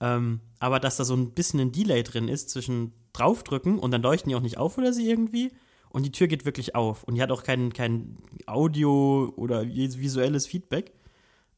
[0.00, 4.02] ähm, aber dass da so ein bisschen ein Delay drin ist zwischen draufdrücken und dann
[4.02, 5.50] leuchten die auch nicht auf oder sie irgendwie
[5.90, 10.46] und die Tür geht wirklich auf und die hat auch kein, kein Audio oder visuelles
[10.46, 10.92] Feedback.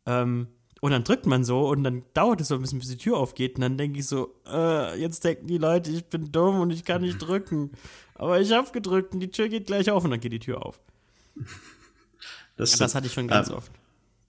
[0.06, 0.46] Ähm,
[0.80, 3.16] und dann drückt man so und dann dauert es so ein bisschen, bis die Tür
[3.16, 6.70] aufgeht und dann denke ich so, äh, jetzt denken die Leute, ich bin dumm und
[6.70, 7.70] ich kann nicht drücken.
[8.14, 10.64] Aber ich habe gedrückt und die Tür geht gleich auf und dann geht die Tür
[10.64, 10.78] auf.
[12.56, 12.94] Das, Das stimmt.
[12.94, 13.70] hatte ich schon ganz Ähm, oft.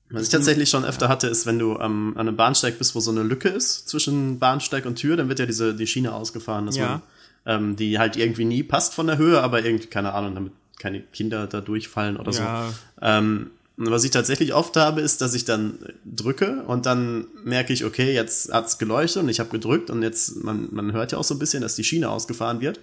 [0.09, 2.99] Was ich tatsächlich schon öfter hatte, ist, wenn du ähm, an einem Bahnsteig bist, wo
[3.01, 6.65] so eine Lücke ist zwischen Bahnsteig und Tür, dann wird ja diese die Schiene ausgefahren,
[6.65, 7.01] dass Ja.
[7.45, 10.53] man, ähm, die halt irgendwie nie passt von der Höhe, aber irgendwie, keine Ahnung, damit
[10.79, 12.69] keine Kinder da durchfallen oder Ja.
[12.69, 12.75] so.
[13.01, 17.85] Ähm, was ich tatsächlich oft habe, ist, dass ich dann drücke und dann merke ich,
[17.85, 21.23] okay, jetzt hat's geleuchtet und ich habe gedrückt und jetzt, man, man hört ja auch
[21.23, 22.79] so ein bisschen, dass die Schiene ausgefahren wird.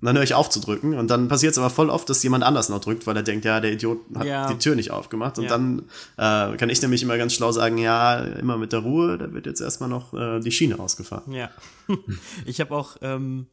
[0.00, 2.22] Und dann höre ich auf zu drücken und dann passiert es aber voll oft, dass
[2.22, 4.46] jemand anders noch drückt, weil er denkt, ja, der Idiot hat Ja.
[4.52, 5.38] die Tür nicht aufgemacht.
[5.38, 5.50] Und Ja.
[5.50, 5.82] dann
[6.16, 9.46] äh, kann ich nämlich immer ganz schlau sagen, ja, immer mit der Ruhe, da wird
[9.46, 11.32] jetzt erstmal noch äh, die Schiene ausgefahren.
[11.32, 11.50] Ja.
[12.46, 13.46] ich habe auch, ähm,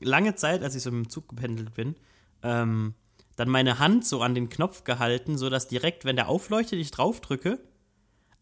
[0.00, 1.94] lange Zeit, als ich so im Zug gependelt bin,
[2.42, 2.94] ähm,
[3.36, 7.20] dann meine Hand so an den Knopf gehalten, sodass direkt, wenn der aufleuchtet, ich drauf
[7.20, 7.58] drücke,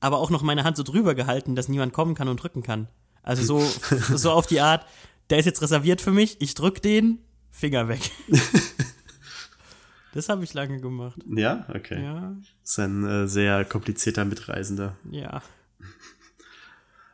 [0.01, 2.89] aber auch noch meine Hand so drüber gehalten, dass niemand kommen kann und drücken kann.
[3.23, 3.61] Also so,
[4.17, 4.87] so auf die Art,
[5.31, 7.19] der ist jetzt reserviert für mich, ich drück den,
[7.51, 8.11] Finger weg.
[10.15, 11.19] das habe ich lange gemacht.
[11.27, 12.03] Ja, okay.
[12.03, 14.97] Ja, Das ist ein äh, sehr komplizierter Mitreisender.
[15.11, 15.43] ja.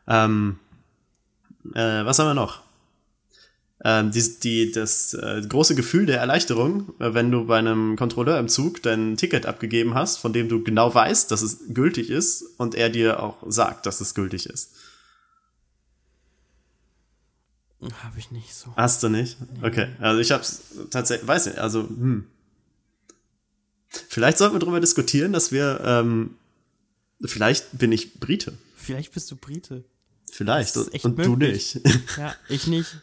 [0.09, 0.61] Ähm,
[1.75, 2.63] äh, was haben wir noch?
[3.85, 8.39] Ähm, die, die, das äh, große Gefühl der Erleichterung, äh, wenn du bei einem Kontrolleur
[8.39, 12.43] im Zug dein Ticket abgegeben hast, von dem du genau weißt, dass es gültig ist
[12.57, 14.71] und er dir auch sagt, dass es gültig ist.
[18.03, 18.73] Habe ich nicht so.
[18.77, 19.37] Hast du nicht?
[19.63, 22.27] Okay, also ich hab's tatsächlich, weiß nicht, also, hm.
[24.09, 26.37] Vielleicht sollten wir darüber diskutieren, dass wir, ähm,
[27.23, 28.57] vielleicht bin ich Brite.
[28.75, 29.85] Vielleicht bist du Brite.
[30.31, 30.77] Vielleicht.
[30.77, 31.81] Und du möglich.
[31.83, 32.19] nicht.
[32.19, 33.01] Ja, ich nicht.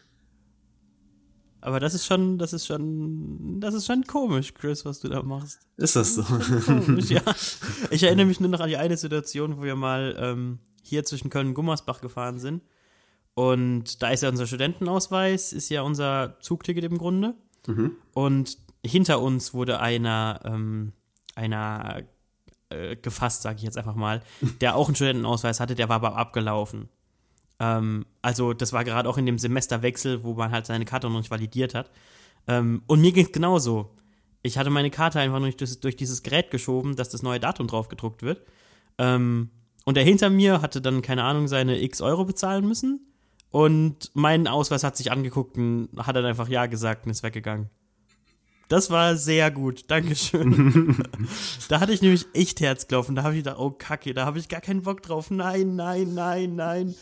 [1.64, 5.22] Aber das ist schon, das ist schon, das ist schon komisch, Chris, was du da
[5.22, 5.60] machst.
[5.78, 6.22] Ist das so?
[6.22, 7.22] Komisch, ja.
[7.90, 11.30] Ich erinnere mich nur noch an die eine Situation, wo wir mal ähm, hier zwischen
[11.30, 12.62] Köln und Gummersbach gefahren sind.
[13.32, 17.34] Und da ist ja unser Studentenausweis, ist ja unser Zugticket im Grunde.
[18.12, 20.92] Und hinter uns wurde einer, ähm,
[21.34, 22.02] einer
[22.68, 24.20] äh, gefasst, sage ich jetzt einfach mal,
[24.60, 26.90] der auch einen Studentenausweis hatte, der war aber abgelaufen.
[27.60, 31.18] Ähm, also das war gerade auch in dem Semesterwechsel, wo man halt seine Karte noch
[31.18, 31.90] nicht validiert hat.
[32.46, 33.90] Ähm, und mir ging es genauso.
[34.42, 37.88] Ich hatte meine Karte einfach durch, durch dieses Gerät geschoben, dass das neue Datum drauf
[37.88, 38.42] gedruckt wird.
[38.98, 39.50] Ähm,
[39.84, 43.06] und der hinter mir hatte dann, keine Ahnung, seine x Euro bezahlen müssen.
[43.50, 47.70] Und mein Ausweis hat sich angeguckt und hat dann einfach Ja gesagt und ist weggegangen.
[48.68, 50.96] Das war sehr gut, Dankeschön.
[51.68, 53.14] da hatte ich nämlich echt Herzklopfen.
[53.14, 55.30] Da habe ich gedacht, oh Kacke, da habe ich gar keinen Bock drauf.
[55.30, 56.94] Nein, nein, nein, nein.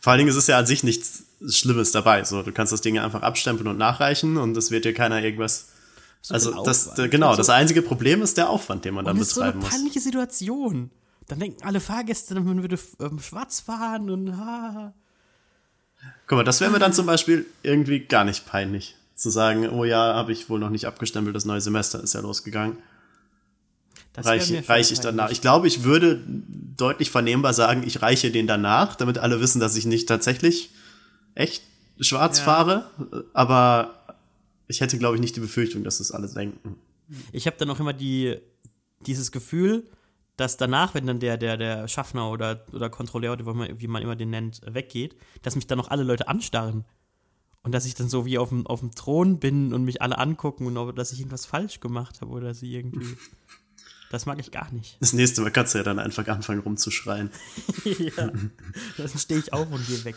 [0.00, 2.22] Vor allen Dingen ist es ja an sich nichts Schlimmes dabei.
[2.24, 5.68] So, du kannst das Ding einfach abstempeln und nachreichen und es wird dir keiner irgendwas.
[6.22, 7.10] So also das Aufwand.
[7.10, 9.34] genau, Und so- das einzige Problem ist der Aufwand, den man dann Und das ist
[9.34, 9.70] so eine betreiben muss.
[9.70, 10.90] peinliche Situation.
[11.28, 14.92] Dann denken alle Fahrgäste, man würde ähm, schwarz fahren und ha.
[16.26, 18.96] Guck mal, das wäre mir dann zum Beispiel irgendwie gar nicht peinlich.
[19.20, 22.20] Zu sagen, oh ja, habe ich wohl noch nicht abgestempelt, das neue Semester ist ja
[22.20, 22.78] losgegangen.
[24.14, 25.30] Das Reiche, ich danach.
[25.30, 29.76] Ich glaube, ich würde deutlich vernehmbar sagen, ich reiche den danach, damit alle wissen, dass
[29.76, 30.70] ich nicht tatsächlich
[31.34, 31.62] echt
[32.00, 32.44] schwarz Ja.
[32.44, 32.90] fahre.
[33.34, 34.16] Aber
[34.68, 36.76] ich hätte, glaube ich, nicht die Befürchtung, dass das alle denken.
[37.30, 38.38] Ich habe dann auch immer die,
[39.06, 39.84] dieses Gefühl,
[40.36, 43.44] dass danach, wenn dann der, der, der Schaffner oder, oder Kontrolleur, oder
[43.78, 46.86] wie man immer den nennt, weggeht, dass mich dann noch alle Leute anstarren.
[47.62, 50.18] Und dass ich dann so wie auf dem, auf dem Thron bin und mich alle
[50.18, 53.16] angucken und ob, dass ich irgendwas falsch gemacht habe oder sie irgendwie.
[54.12, 54.96] Das mag ich gar nicht.
[54.98, 57.30] Das nächste Mal kannst du ja dann einfach anfangen rumzuschreien.
[57.84, 58.32] ja.
[58.96, 60.16] Dann stehe ich auf und gehe weg.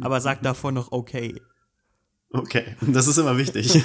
[0.00, 1.40] Aber sag davor noch okay.
[2.32, 3.72] Okay, das ist immer wichtig.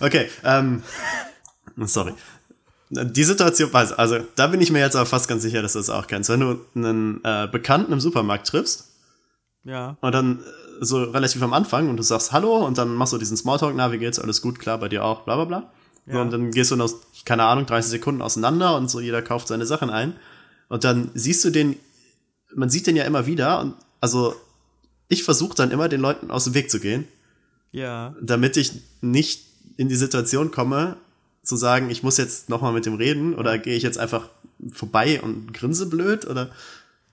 [0.00, 0.82] okay, ähm,
[1.84, 2.14] sorry.
[2.90, 5.78] Die Situation, also, also da bin ich mir jetzt aber fast ganz sicher, dass du
[5.78, 6.30] das auch kennst.
[6.30, 8.91] Wenn du einen äh, Bekannten im Supermarkt triffst
[9.64, 9.96] Ja.
[10.00, 13.18] und dann äh, so relativ am Anfang und du sagst Hallo und dann machst du
[13.18, 15.70] diesen Smalltalk, na, wie geht's, alles gut, klar, bei dir auch, bla bla bla.
[16.06, 16.20] Ja.
[16.20, 16.90] Und dann gehst du noch,
[17.24, 20.14] keine Ahnung, 30 Sekunden auseinander und so jeder kauft seine Sachen ein.
[20.68, 21.76] Und dann siehst du den,
[22.54, 24.34] man sieht den ja immer wieder und also
[25.08, 27.06] ich versuche dann immer den Leuten aus dem Weg zu gehen,
[27.70, 28.16] Ja.
[28.20, 29.44] damit ich nicht
[29.76, 30.96] in die Situation komme,
[31.44, 34.28] zu sagen, ich muss jetzt nochmal mit dem reden oder gehe ich jetzt einfach
[34.72, 36.50] vorbei und grinse blöd oder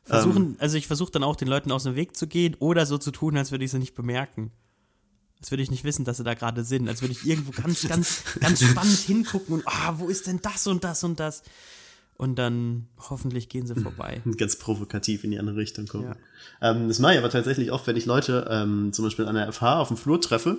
[0.10, 2.98] Versuchen, also ich versuche dann auch den Leuten aus dem Weg zu gehen oder so
[2.98, 4.52] zu tun, als würde ich sie nicht bemerken.
[5.40, 6.90] Als würde ich nicht wissen, dass sie da gerade sind.
[6.90, 10.68] Als würde ich irgendwo ganz, ganz, ganz spannend hingucken und, ah, wo ist denn das
[10.68, 11.44] und das und das?
[12.18, 14.22] Und dann hoffentlich gehen sie vorbei.
[14.38, 16.14] ganz provokativ in die andere Richtung gucken.
[16.60, 16.72] Ja.
[16.72, 19.50] Ähm, das mache ich aber tatsächlich oft, wenn ich Leute ähm, zum Beispiel an der
[19.54, 20.58] FH auf dem Flur treffe,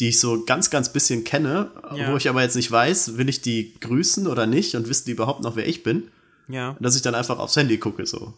[0.00, 2.10] die ich so ganz, ganz bisschen kenne, Ja.
[2.10, 5.12] wo ich aber jetzt nicht weiß, will ich die grüßen oder nicht und wissen die
[5.12, 6.04] überhaupt noch, wer ich bin,
[6.48, 6.74] Ja.
[6.80, 8.32] dass ich dann einfach aufs Handy gucke so.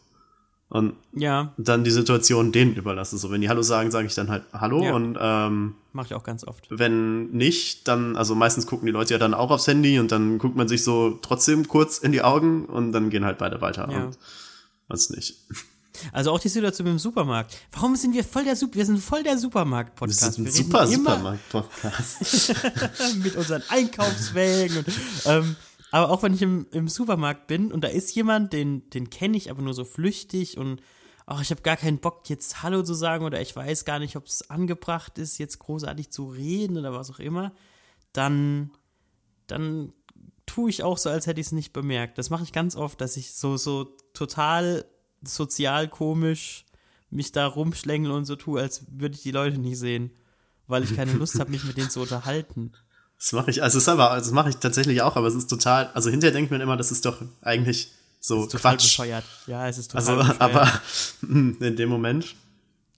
[0.68, 3.16] Und Ja, dann die Situation denen überlasse.
[3.18, 4.94] So, wenn die Hallo sagen, sage ich dann halt Hallo Ja.
[4.94, 6.66] und ähm, mache ich auch ganz oft.
[6.70, 10.38] wenn nicht, dann, also meistens gucken die Leute ja dann auch aufs Handy und dann
[10.38, 13.88] guckt man sich so trotzdem kurz in die Augen und dann gehen halt beide weiter
[13.90, 14.04] Ja.
[14.06, 14.18] und
[14.88, 15.36] was nicht.
[16.12, 17.56] Also auch die Situation im Supermarkt.
[17.72, 20.22] Warum sind wir voll der Super, wir sind voll der Das Supermarkt-Podcast.
[20.28, 22.54] ist ein Wir super immer- Supermarkt-Podcast.
[23.24, 24.76] mit unseren Einkaufswägen.
[24.76, 24.86] Und,
[25.24, 25.56] ähm,
[25.96, 29.34] aber auch wenn ich im, im Supermarkt bin und da ist jemand, den, den kenne
[29.34, 30.82] ich aber nur so flüchtig und
[31.24, 34.14] ach, ich habe gar keinen Bock, jetzt Hallo zu sagen oder ich weiß gar nicht,
[34.14, 37.54] ob es angebracht ist, jetzt großartig zu reden oder was auch immer,
[38.12, 38.72] dann,
[39.46, 39.94] dann
[40.44, 42.18] tue ich auch so, als hätte ich es nicht bemerkt.
[42.18, 44.84] Das mache ich ganz oft, dass ich so, so total
[45.22, 46.66] sozial komisch
[47.08, 50.10] mich da rumschlängeln und so tue, als würde ich die Leute nicht sehen,
[50.66, 52.72] weil ich keine Lust habe, mich mit denen zu unterhalten.
[53.18, 56.10] Das mache ich, also aber, das mache ich tatsächlich auch, aber es ist total, also
[56.10, 58.82] hinterher denkt man immer, das ist doch eigentlich so ist total Quatsch.
[58.84, 59.24] bescheuert.
[59.46, 60.40] Ja, es ist total Also, bescheuert.
[60.56, 60.72] aber
[61.20, 62.34] hm, in dem Moment,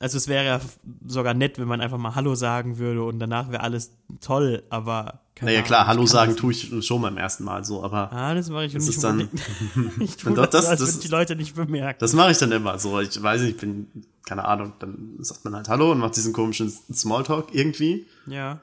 [0.01, 0.61] Also es wäre ja
[1.07, 5.21] sogar nett, wenn man einfach mal Hallo sagen würde und danach wäre alles toll, aber
[5.35, 8.35] keine naja Ahnung, klar, Hallo sagen tue ich schon beim ersten Mal so, aber Ah,
[8.35, 9.29] das mache ich Das nicht ist dann-
[10.01, 11.99] ich tue das, das- als das- die Leute nicht bemerken.
[12.01, 12.99] das mache ich dann immer so.
[13.01, 13.87] Ich weiß nicht, ich bin,
[14.27, 18.61] keine Ahnung, dann sagt man halt Hallo und macht diesen komischen Smalltalk irgendwie, ja.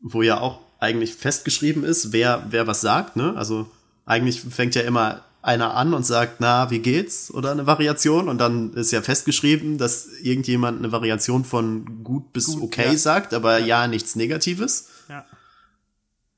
[0.00, 3.34] wo ja auch eigentlich festgeschrieben ist, wer, wer was sagt, ne?
[3.36, 3.70] Also
[4.06, 7.32] eigentlich fängt ja immer einer an und sagt, na, wie geht's?
[7.32, 8.28] Oder eine Variation.
[8.28, 12.96] Und dann ist ja festgeschrieben, dass irgendjemand eine Variation von gut bis Gut, okay ja.
[12.96, 13.86] sagt, aber ja.
[13.86, 14.88] nichts Negatives.
[15.08, 15.24] Ja.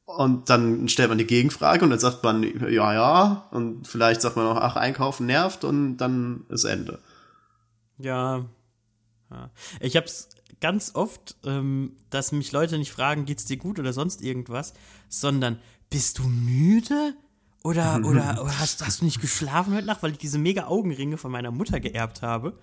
[0.05, 3.49] Und dann stellt man die Gegenfrage und dann sagt man, ja, ja.
[3.51, 6.99] Und vielleicht sagt man auch, ach, einkaufen nervt und dann ist Ende.
[7.99, 8.45] Ja.
[9.31, 9.51] ja.
[9.81, 10.29] Ich hab's
[10.61, 14.75] ganz oft, ähm, dass mich Leute nicht fragen, geht's dir gut oder sonst irgendwas,
[15.09, 17.15] sondern bist du müde?
[17.63, 21.17] Oder, oder, oder hast, hast du nicht geschlafen heute Nacht, weil ich diese mega Augenringe
[21.17, 22.59] von meiner Mutter geerbt habe?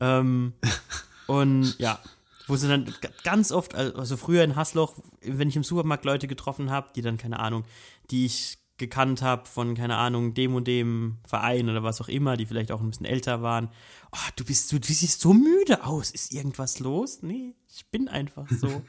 [0.00, 0.54] Ähm,
[1.26, 2.00] und ja,
[2.46, 6.70] wo sie dann ganz oft, also früher in Hasloch, wenn ich im Supermarkt Leute getroffen
[6.70, 7.64] habe, die dann, keine Ahnung,
[8.10, 12.36] die ich gekannt habe von, keine Ahnung, dem und dem Verein oder was auch immer,
[12.36, 13.68] die vielleicht auch ein bisschen älter waren.
[14.12, 16.10] Oh, du bist, du, du siehst so müde aus.
[16.10, 17.18] Ist irgendwas los?
[17.22, 18.82] Nee, ich bin einfach so.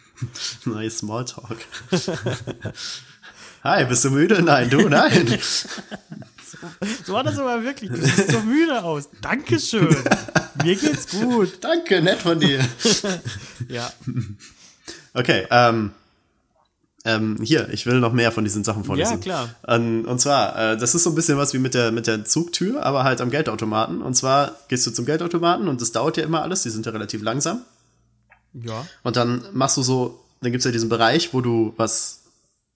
[0.65, 1.57] Nice Smalltalk.
[3.63, 4.41] Hi, bist du müde?
[4.41, 5.39] Nein, du, nein.
[7.03, 7.89] So war das aber wirklich.
[7.89, 9.09] Du siehst so müde aus.
[9.21, 9.95] Dankeschön.
[10.63, 11.57] Mir geht's gut.
[11.61, 12.65] Danke, nett von dir.
[13.67, 13.91] Ja.
[15.13, 15.91] Okay, ähm,
[17.05, 19.13] ähm, hier, ich will noch mehr von diesen Sachen vorlesen.
[19.13, 19.49] Ja, klar.
[19.67, 22.25] Ähm, und zwar, äh, das ist so ein bisschen was wie mit der, mit der
[22.25, 24.01] Zugtür, aber halt am Geldautomaten.
[24.01, 26.91] Und zwar gehst du zum Geldautomaten und das dauert ja immer alles, die sind ja
[26.91, 27.61] relativ langsam.
[28.53, 28.85] Ja.
[29.03, 32.23] Und dann machst du so, dann gibt's ja diesen Bereich, wo du was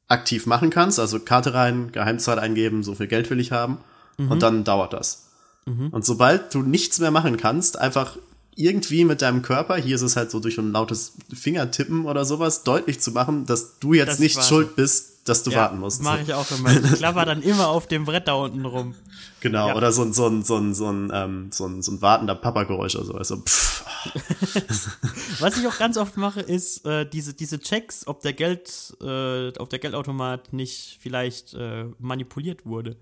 [0.07, 3.77] aktiv machen kannst, also Karte rein, Geheimzahl eingeben, so viel Geld will ich haben.
[4.17, 5.29] Und dann dauert das.
[5.65, 8.17] Und sobald du nichts mehr machen kannst, einfach
[8.55, 12.63] irgendwie mit deinem Körper, hier ist es halt so durch ein lautes Fingertippen oder sowas,
[12.63, 16.01] deutlich zu machen, dass du jetzt ich nicht schuld bist, dass du ja, warten musst.
[16.01, 16.71] Mache ich auch immer.
[16.71, 18.95] Ich klapper dann immer auf dem Brett da unten rum.
[19.41, 19.75] Genau, Ja.
[19.75, 22.35] oder so ein, so ein, so ein, so ein, ähm, so ein, so ein wartender
[22.35, 23.13] Papageräusch oder so.
[23.13, 23.85] Also, pff,
[25.39, 29.49] Was ich auch ganz oft mache, ist äh, diese, diese Checks, ob der Geld, äh,
[29.57, 32.97] ob der Geldautomat nicht vielleicht äh, manipuliert wurde.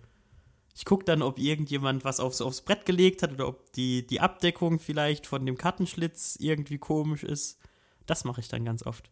[0.78, 4.22] Ich gucke dann, ob irgendjemand was aufs, aufs Brett gelegt hat oder ob die, die
[4.22, 7.58] Abdeckung vielleicht von dem Kartenschlitz irgendwie komisch ist.
[8.06, 9.10] Das mache ich dann ganz oft.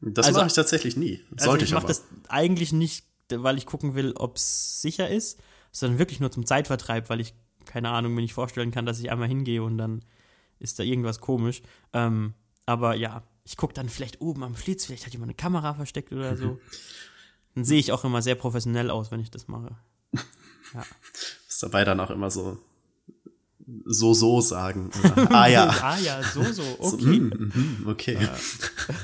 [0.00, 1.20] das Also- mache ich tatsächlich nie.
[1.32, 5.08] Also Sollte ich ich mache das eigentlich nicht, weil ich gucken will, ob es sicher
[5.08, 9.00] ist, sondern wirklich nur zum Zeitvertreib, weil ich, keine Ahnung, mir nicht vorstellen kann, dass
[9.00, 10.04] ich einmal hingehe und dann
[10.60, 11.60] ist da irgendwas komisch.
[11.92, 12.34] Ähm,
[12.66, 16.12] aber ja, ich gucke dann vielleicht oben am Schlitz, vielleicht hat jemand eine Kamera versteckt
[16.12, 16.56] oder so.
[17.54, 19.76] Dann sehe ich auch immer sehr professionell aus, wenn ich das mache.
[21.48, 22.58] Ist dabei dann auch immer so
[23.84, 24.90] so so sagen.
[24.98, 25.66] Oder, ah ja.
[25.82, 27.20] ah ja, so, so, So, okay.
[27.20, 28.16] mm, mhm, okay.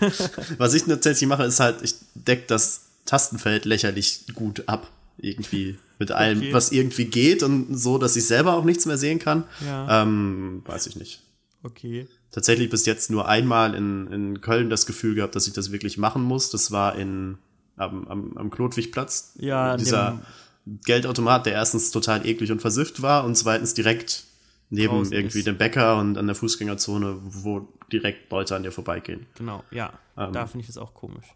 [0.58, 4.90] Was ich tatsächlich mache, ist halt, ich deck das Tastenfeld lächerlich gut ab.
[5.18, 5.78] Irgendwie.
[5.98, 6.52] Mit allem, Okay.
[6.52, 9.44] was irgendwie geht und so, dass ich selber auch nichts mehr sehen kann.
[9.64, 10.02] Ja.
[10.02, 11.22] Ähm, weiß ich nicht.
[11.62, 12.08] Okay.
[12.32, 15.98] Tatsächlich bis jetzt nur einmal in, in Köln das Gefühl gehabt, dass ich das wirklich
[15.98, 16.50] machen muss.
[16.50, 17.38] Das war in,
[17.76, 19.34] am, am, am Klotwigplatz.
[19.38, 20.20] Ja, Dieser
[20.66, 24.24] Geldautomat, der erstens total eklig und versifft war und zweitens direkt
[24.70, 25.46] neben Draußen irgendwie ist.
[25.46, 29.26] dem Bäcker und an der Fußgängerzone, wo direkt Leute an dir vorbeigehen.
[29.36, 29.92] Genau, ja.
[30.16, 30.32] Ähm.
[30.32, 31.26] da finde ich das auch komisch.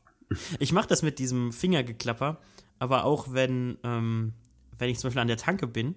[0.58, 2.38] Ich mache das mit diesem Fingergeklapper,
[2.78, 4.34] aber auch wenn, ähm,
[4.78, 5.94] wenn ich zum Beispiel an der Tanke bin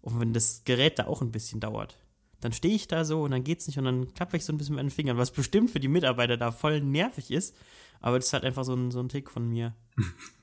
[0.00, 1.98] und wenn das Gerät da auch ein bisschen dauert.
[2.40, 4.58] Dann stehe ich da so und dann geht's nicht und dann klappe ich so ein
[4.58, 7.56] bisschen mit den Fingern, was bestimmt für die Mitarbeiter da voll nervig ist,
[8.00, 9.74] aber das ist halt einfach so ein, so ein Tick von mir.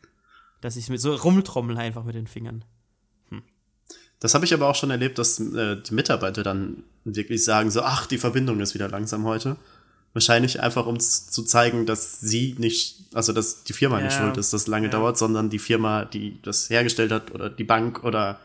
[0.62, 2.64] dass ich mit so rumtrommel einfach mit den Fingern.
[4.22, 7.84] Das habe ich aber auch schon erlebt, dass äh, die Mitarbeiter dann wirklich sagen so,
[7.84, 9.56] ach, die Verbindung ist wieder langsam heute.
[10.12, 14.20] Wahrscheinlich einfach, um zu zeigen, dass sie nicht, also dass die Firma nicht Ja.
[14.20, 14.92] schuld ist, dass es lange Ja.
[14.92, 18.42] dauert, sondern die Firma, die das hergestellt hat oder die Bank oder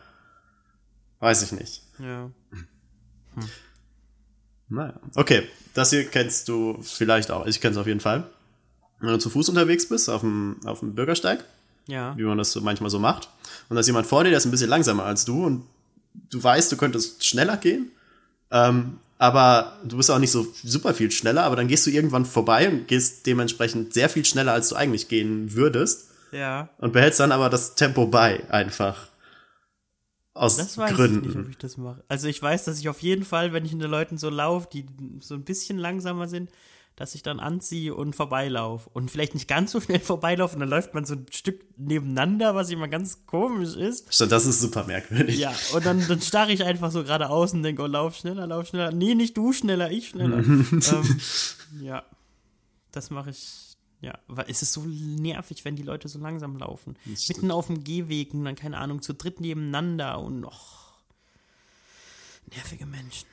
[1.19, 1.83] weiß ich nicht.
[1.99, 2.31] Ja.
[4.69, 4.95] Naja.
[5.17, 5.43] Okay,
[5.75, 7.47] das hier kennst du vielleicht auch.
[7.47, 8.25] Ich kenne es auf jeden Fall.
[9.01, 11.45] Wenn du zu Fuß unterwegs bist, auf dem, auf dem Bürgersteig,
[11.87, 12.17] Ja.
[12.17, 13.29] wie man das so manchmal so macht,
[13.69, 15.65] und da ist jemand vor dir, der ist ein bisschen langsamer als du und
[16.31, 17.91] du weißt, du könntest schneller gehen,
[18.51, 22.25] ähm, aber du bist auch nicht so super viel schneller, aber dann gehst du irgendwann
[22.27, 26.69] vorbei und gehst dementsprechend sehr viel schneller, als du eigentlich gehen würdest Ja.
[26.79, 29.09] und behältst dann aber das Tempo bei einfach.
[30.37, 31.21] Aus Das weiß Gründen.
[31.21, 32.03] ich nicht, ob ich das mache.
[32.09, 34.85] Also ich weiß, dass ich auf jeden Fall, wenn ich hinter Leuten so laufe, die
[35.21, 36.51] so ein bisschen langsamer sind,
[36.97, 38.89] dass ich dann anziehe und vorbeilaufe.
[38.93, 42.55] Und vielleicht nicht ganz so schnell vorbeilaufe und dann läuft man so ein Stück nebeneinander,
[42.55, 44.13] was immer ganz komisch ist.
[44.15, 45.39] Stimmt, Das ist super merkwürdig.
[45.39, 48.69] Ja, und dann, dann starre ich einfach so geradeaus und denke, oh, lauf schneller, lauf
[48.69, 48.93] schneller.
[48.93, 50.39] Nee, nicht du schneller, ich schneller.
[50.39, 51.21] ähm,
[51.81, 52.05] ja,
[52.93, 53.61] das mache ich.
[54.01, 56.97] Ja, weil es ist so nervig, wenn die Leute so langsam laufen.
[57.07, 60.99] Mitten auf dem Gehweg und dann, keine Ahnung, zu dritt nebeneinander und noch.
[62.55, 63.27] nervige Menschen.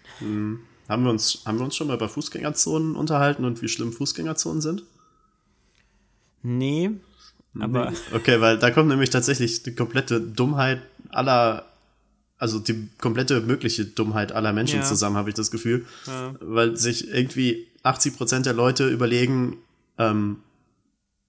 [0.90, 4.62] Haben, wir uns, haben wir uns schon mal über Fußgängerzonen unterhalten und wie schlimm Fußgängerzonen
[4.62, 4.84] sind?
[6.44, 6.92] Nee,
[7.60, 11.66] aber Okay, weil da kommt nämlich tatsächlich die komplette Dummheit aller,
[12.38, 14.86] also die komplette mögliche Dummheit aller Menschen Ja.
[14.86, 15.86] zusammen, habe ich das Gefühl.
[16.08, 16.34] Ja.
[16.40, 19.58] Weil sich irgendwie 80 Prozent der Leute überlegen,
[19.98, 20.38] ähm,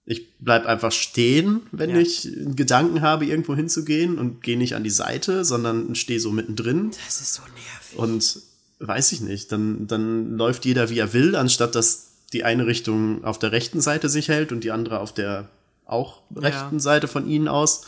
[0.04, 1.98] ich bleib einfach stehen, wenn Ja.
[1.98, 6.32] ich einen Gedanken habe, irgendwo hinzugehen und gehe nicht an die Seite, sondern stehe so
[6.32, 7.98] mittendrin das ist so nervig.
[7.98, 8.40] und
[8.86, 13.24] weiß ich nicht, dann, dann läuft jeder wie er will, anstatt dass die eine Richtung
[13.24, 15.48] auf der rechten Seite sich hält und die andere auf der
[15.84, 17.84] auch rechten Seite von ihnen aus.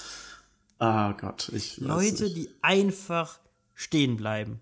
[0.79, 3.39] Ah Gott, ich weiß Leute, die einfach
[3.75, 4.61] stehen bleiben.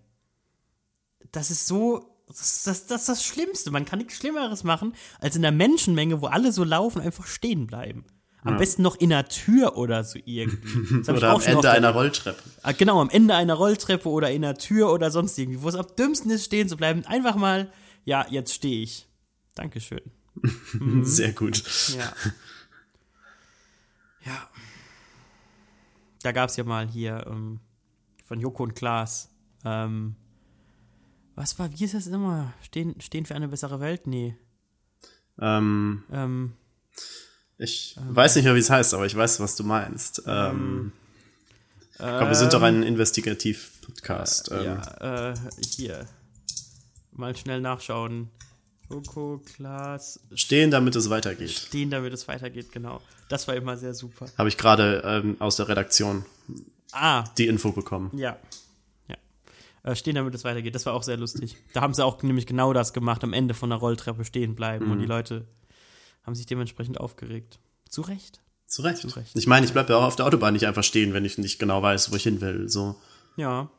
[1.32, 2.08] Das ist so.
[2.28, 3.70] Das, das, das ist das Schlimmste.
[3.70, 7.66] Man kann nichts Schlimmeres machen, als in der Menschenmenge, wo alle so laufen, einfach stehen
[7.66, 8.04] bleiben.
[8.44, 11.08] Am besten noch in der Tür oder so irgendwie.
[11.10, 11.90] Oder am Ende einer.
[11.90, 12.42] Rolltreppe.
[12.62, 15.62] Ah, Genau, am Ende einer Rolltreppe oder in der Tür oder sonst irgendwie.
[15.62, 17.04] Wo es am dümmsten ist, stehen zu bleiben.
[17.06, 17.72] Einfach mal,
[18.04, 19.06] ja, jetzt stehe ich.
[19.54, 20.00] Dankeschön.
[20.72, 21.04] Mhm.
[21.04, 21.62] Sehr gut.
[21.96, 22.12] Ja.
[24.24, 24.48] ja.
[26.22, 27.60] Da gab es ja mal hier ähm,
[28.24, 29.28] von Joko und Klaas.
[29.64, 30.16] Ähm,
[31.34, 32.52] was war, wie ist das immer?
[32.62, 34.06] Stehen, stehen für eine bessere Welt?
[34.06, 34.36] Nee.
[35.40, 36.52] Ähm, Ähm,
[37.62, 40.22] ich weiß nicht mehr, wie es heißt, aber ich weiß, was du meinst.
[40.26, 40.92] Ähm,
[41.98, 44.50] komm, wir sind doch ein Investigativ-Podcast.
[44.52, 45.34] Ähm, ja, äh,
[45.76, 46.06] hier.
[47.12, 48.30] Mal schnell nachschauen.
[48.90, 51.50] Joko, Klaas, Stehen, damit es weitergeht.
[51.50, 53.00] stehen, damit es weitergeht, genau.
[53.30, 54.26] Das war immer sehr super.
[54.36, 56.26] Habe ich gerade ähm, aus der Redaktion
[56.92, 58.10] Ah, die Info bekommen.
[58.14, 58.36] Ja.
[59.08, 59.16] Ja.
[59.82, 60.74] Äh, stehen, damit es weitergeht.
[60.74, 61.56] Das war auch sehr lustig.
[61.72, 64.90] Da haben sie auch nämlich genau das gemacht, am Ende von der Rolltreppe stehen bleiben
[64.90, 65.46] und die Leute
[66.24, 67.58] haben sich dementsprechend aufgeregt.
[67.88, 68.40] Zu Recht.
[68.66, 68.98] Zu Recht.
[69.02, 69.36] Zu Recht.
[69.36, 71.58] Ich meine, ich bleibe ja auch auf der Autobahn nicht einfach stehen, wenn ich nicht
[71.58, 72.68] genau weiß, wo ich hin will.
[72.68, 72.96] So
[73.36, 73.70] Ja,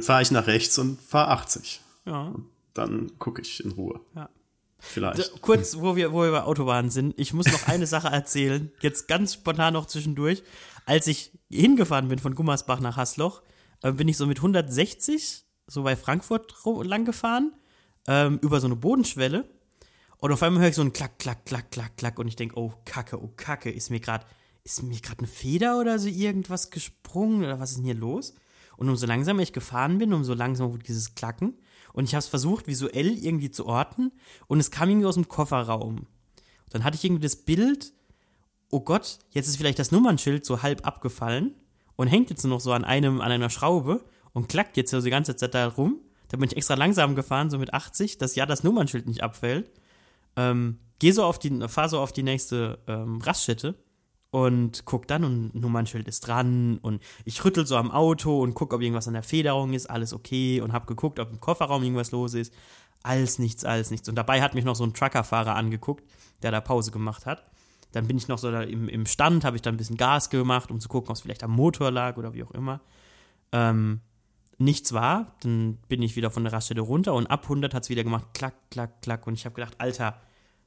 [0.00, 1.80] fahre ich nach rechts und fahre 80.
[2.06, 2.34] ja,
[2.74, 4.00] Dann gucke ich in Ruhe.
[4.14, 4.28] ja.
[4.80, 5.42] Vielleicht.
[5.42, 9.08] Kurz, wo wir, wo wir bei Autobahnen sind, ich muss noch eine Sache erzählen, jetzt
[9.08, 10.44] ganz spontan noch zwischendurch.
[10.86, 13.42] Als ich hingefahren bin von Gummersbach nach Hasloch,
[13.82, 17.54] äh, bin ich so mit 160 so bei Frankfurt lang gefahren,
[18.06, 19.50] ähm, über so eine Bodenschwelle.
[20.18, 22.58] Und auf einmal höre ich so ein Klack, Klack, Klack, Klack, Klack und ich denke,
[22.58, 24.26] oh Kacke, oh Kacke, ist mir gerade
[24.68, 28.34] ist mir gerade eine Feder oder so irgendwas gesprungen oder was ist denn hier los?
[28.76, 31.54] Und umso langsamer ich gefahren bin, umso langsamer wurde dieses Klacken.
[31.92, 34.12] Und ich habe es versucht, visuell irgendwie zu orten.
[34.46, 36.06] Und es kam irgendwie aus dem Kofferraum.
[36.70, 37.92] Dann hatte ich irgendwie das Bild,
[38.70, 41.54] oh Gott, jetzt ist vielleicht das Nummernschild so halb abgefallen
[41.96, 45.00] und hängt jetzt nur noch so an einem, an einer Schraube und klackt jetzt so
[45.00, 46.00] die ganze Zeit da rum.
[46.28, 49.72] Da bin ich extra langsam gefahren, so mit 80, dass ja das Nummernschild nicht abfällt.
[50.38, 53.74] Ähm, geh so auf die, fahr so auf die nächste ähm, Raststätte
[54.30, 58.72] und guck dann und Nummernschild ist dran und ich rüttel so am Auto und guck,
[58.72, 62.12] ob irgendwas an der Federung ist, alles okay und hab geguckt, ob im Kofferraum irgendwas
[62.12, 62.54] los ist.
[63.02, 64.08] Alles nichts, alles nichts.
[64.08, 66.04] Und dabei hat mich noch so ein Truckerfahrer angeguckt,
[66.42, 67.50] der da Pause gemacht hat.
[67.92, 70.30] Dann bin ich noch so da im, im Stand, habe ich dann ein bisschen Gas
[70.30, 72.80] gemacht, um zu gucken, ob es vielleicht am Motor lag oder wie auch immer.
[73.50, 74.02] Ähm,
[74.58, 77.88] nichts war, dann bin ich wieder von der Raststelle runter und ab 100 hat es
[77.88, 79.26] wieder gemacht, klack, klack, klack.
[79.26, 80.20] Und ich habe gedacht, Alter,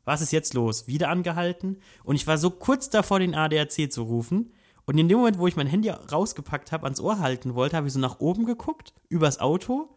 [0.06, 0.88] was ist jetzt los?
[0.88, 1.78] Wieder angehalten.
[2.04, 4.54] Und ich war so kurz davor, den ADAC zu rufen.
[4.86, 7.88] Und in dem Moment, wo ich mein Handy rausgepackt habe, ans Ohr halten wollte, habe
[7.88, 9.90] ich so nach oben geguckt, übers Auto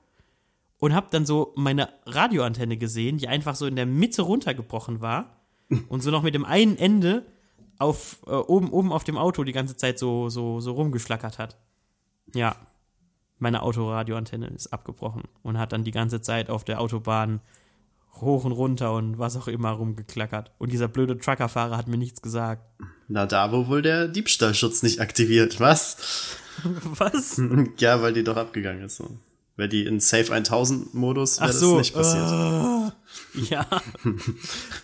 [0.78, 5.40] und habe dann so meine Radioantenne gesehen, die einfach so in der Mitte runtergebrochen war
[5.88, 7.24] und so noch mit dem einen Ende
[7.78, 11.56] auf äh, oben oben auf dem Auto die ganze Zeit so so so rumgeschlackert hat.
[12.34, 12.54] Ja,
[13.38, 17.40] meine Autoradioantenne ist abgebrochen und hat dann die ganze Zeit auf der Autobahn
[18.20, 20.52] hoch und runter und was auch immer rumgeklackert.
[20.58, 22.62] Und dieser blöde Truckerfahrer hat mir nichts gesagt.
[23.08, 25.96] Na, da wo wohl der Diebstahlschutz nicht aktiviert, was?
[26.84, 27.42] Was?
[27.78, 28.96] ja, weil die doch abgegangen ist.
[28.96, 29.18] So.
[29.56, 31.78] Wäre die in Safe 1000 Modus, wäre Ach das so.
[31.78, 32.92] nicht passiert.
[33.34, 33.66] äh, ja.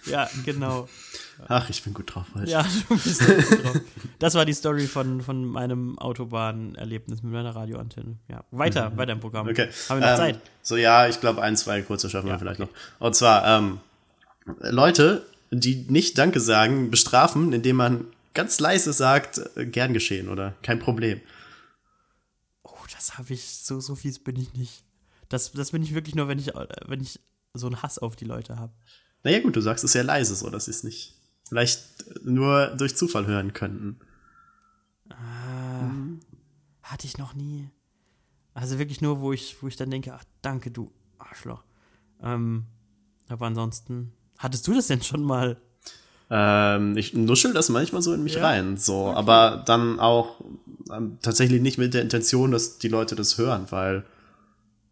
[0.07, 0.89] ja, genau.
[1.49, 2.51] Ach, ich bin gut drauf heute.
[2.51, 3.81] Ja, du bist gut drauf.
[4.19, 8.17] Das war die Story von, von meinem Autobahnerlebnis mit meiner Radioantenne.
[8.29, 9.47] Ja, weiter, weiter im Programm.
[9.47, 9.53] Mhm.
[9.53, 9.69] Okay.
[9.89, 10.41] Haben wir noch ähm, Zeit?
[10.63, 12.71] So, ja, ich glaube, ein, zwei kurze schaffen Ja, wir vielleicht okay.
[12.99, 13.07] noch.
[13.07, 13.81] Und zwar, ähm,
[14.61, 20.55] Leute, die nicht Danke sagen, bestrafen, indem man ganz leise sagt, äh, gern geschehen oder
[20.63, 21.21] kein Problem.
[22.63, 24.83] Oh, das habe ich, so, so fies bin ich nicht.
[25.29, 26.53] Das, das bin ich wirklich nur, wenn ich,
[26.87, 27.21] wenn ich
[27.55, 28.73] so einen Hass auf die Leute habe.
[29.23, 31.20] Naja, gut, du sagst es sehr leise, so dass sie es nicht
[31.51, 33.99] vielleicht nur durch Zufall hören könnten.
[35.11, 35.91] Ah,
[36.85, 37.69] Hatte ich noch nie.
[38.55, 41.65] Also wirklich nur, wo ich, wo ich dann denke, ach, danke, du Arschloch.
[42.23, 42.67] Ähm,
[43.29, 45.57] aber ansonsten, hattest du das denn schon mal?
[46.31, 48.47] Ähm, ich nuschel das manchmal so in mich Ja?
[48.47, 50.41] rein, so, aber dann auch
[50.93, 54.05] ähm, tatsächlich nicht mit der Intention, dass die Leute das hören, weil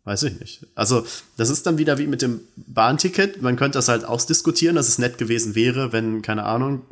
[0.09, 0.67] weiß ich nicht.
[0.75, 1.07] Also,
[1.37, 3.43] das ist dann wieder wie mit dem Bahnticket.
[3.43, 6.83] Man könnte das halt ausdiskutieren, dass es nett gewesen wäre, wenn, keine Ahnung,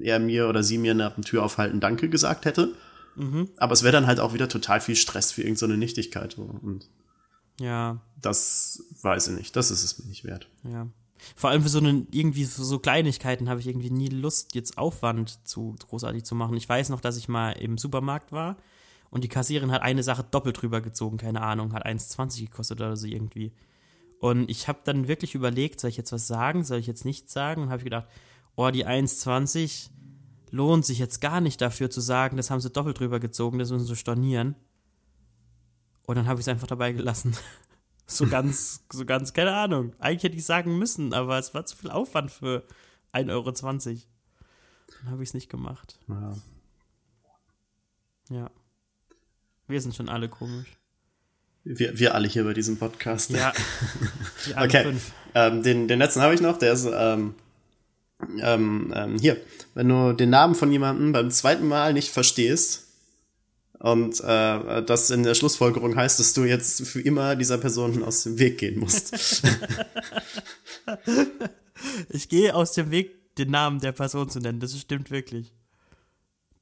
[0.00, 2.72] er mir oder sie mir nach dem Tür aufhalten Danke gesagt hätte.
[3.58, 6.38] Aber es wäre dann halt auch wieder total viel Stress für irgendeine so Nichtigkeit.
[6.38, 6.88] Und
[7.60, 9.56] Ja, das weiß ich nicht.
[9.56, 10.48] Das ist es mir nicht wert.
[10.64, 10.88] ja.
[11.36, 14.76] Vor allem für so einen, irgendwie für so Kleinigkeiten habe ich irgendwie nie Lust, jetzt
[14.76, 16.54] Aufwand zu großartig zu machen.
[16.56, 18.58] Ich weiß noch, dass ich mal im Supermarkt war
[19.14, 22.96] und die Kassierin hat eine Sache doppelt drüber gezogen, keine Ahnung, hat 1,20 gekostet oder
[22.96, 23.52] so irgendwie.
[24.18, 27.32] Und ich habe dann wirklich überlegt, soll ich jetzt was sagen, soll ich jetzt nichts
[27.32, 27.62] sagen?
[27.62, 28.08] Und habe ich gedacht,
[28.56, 29.90] oh, die 1,20
[30.50, 33.70] lohnt sich jetzt gar nicht dafür zu sagen, das haben sie doppelt drüber gezogen, das
[33.70, 34.56] müssen sie stornieren.
[36.06, 37.36] Und dann habe ich es einfach dabei gelassen.
[38.06, 39.94] So ganz, so ganz, keine Ahnung.
[39.98, 42.62] Eigentlich hätte ich sagen müssen, aber es war zu viel Aufwand für
[43.14, 43.50] 1,20 Euro.
[43.50, 45.98] Dann habe ich es nicht gemacht.
[46.06, 46.36] Ja.
[48.28, 48.50] Ja.
[49.66, 50.68] Wir sind schon alle komisch.
[51.64, 53.30] Wir, wir alle hier bei diesem Podcast.
[53.30, 53.52] Ja.
[54.46, 54.82] Die alle Okay.
[54.84, 55.12] fünf.
[55.34, 57.34] Ähm, den, den letzten habe ich noch, der ist ähm,
[58.40, 59.38] ähm, ähm, hier.
[59.74, 62.84] Wenn du den Namen von jemandem beim zweiten Mal nicht verstehst
[63.78, 68.22] und äh, das in der Schlussfolgerung heißt, dass du jetzt für immer dieser Person aus
[68.24, 69.42] dem Weg gehen musst.
[72.08, 74.60] Ich gehe aus dem Weg, den Namen der Person zu nennen.
[74.60, 75.52] Das stimmt wirklich.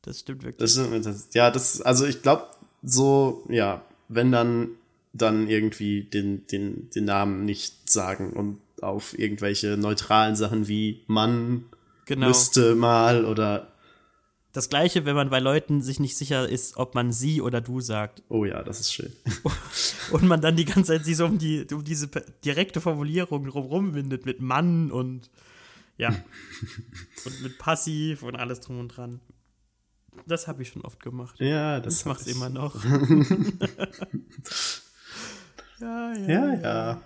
[0.02, 0.58] Das stimmt wirklich.
[0.58, 2.46] Das, stimmt, das, ja, das, also ich glaube,
[2.82, 4.70] so, ja, wenn dann,
[5.12, 11.66] dann irgendwie den, den, den Namen nicht sagen und auf irgendwelche neutralen Sachen wie Mann
[12.06, 12.28] genau.
[12.28, 13.72] müsste mal oder
[14.52, 17.80] Das gleiche, wenn man bei Leuten sich nicht sicher ist, ob man sie oder du
[17.80, 18.22] sagt.
[18.28, 19.12] Oh ja, das ist schön.
[20.10, 22.08] Und man dann die ganze Zeit sich so um, die, um diese
[22.44, 25.30] direkte Formulierung drumherum windet mit Mann und
[25.96, 26.08] ja.
[27.24, 29.20] und mit Passiv und alles drum und dran.
[30.26, 31.34] Das habe ich schon oft gemacht.
[31.40, 32.36] Ja, das Ich mach's ich.
[32.36, 32.82] immer noch.
[35.80, 36.28] ja, ja.
[36.28, 37.02] Ja, ja.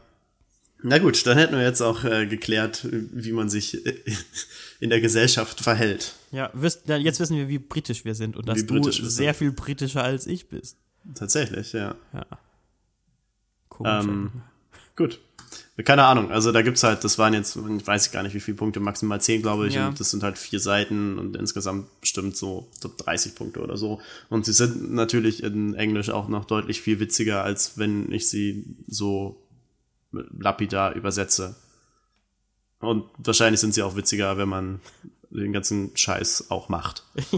[0.82, 4.02] Na gut, dann hätten wir jetzt auch äh, geklärt, wie man sich äh,
[4.80, 6.14] in der Gesellschaft verhält.
[6.32, 9.09] Ja, wisst, jetzt wissen wir, wie britisch wir sind und dass Wie du britisch wir
[9.09, 10.76] sehr viel britischer als ich bist.
[11.14, 11.94] Tatsächlich, ja.
[12.12, 12.26] Ja.
[13.68, 14.04] Komisch.
[14.04, 14.30] Ähm,
[14.96, 15.20] Gut.
[15.84, 18.57] Keine Ahnung, also da gibt's halt, das waren jetzt, ich weiß gar nicht, wie viele
[18.57, 19.88] Punkte, maximal 10, glaube ich, Ja.
[19.88, 24.01] und das sind halt vier Seiten und insgesamt bestimmt so, so 30 Punkte oder so.
[24.30, 28.64] Und sie sind natürlich in Englisch auch noch deutlich viel witziger, als wenn ich sie
[28.86, 29.42] so
[30.12, 31.57] lapidar übersetze.
[32.80, 34.80] Und wahrscheinlich sind sie auch witziger, wenn man
[35.30, 37.03] den ganzen Scheiß auch macht.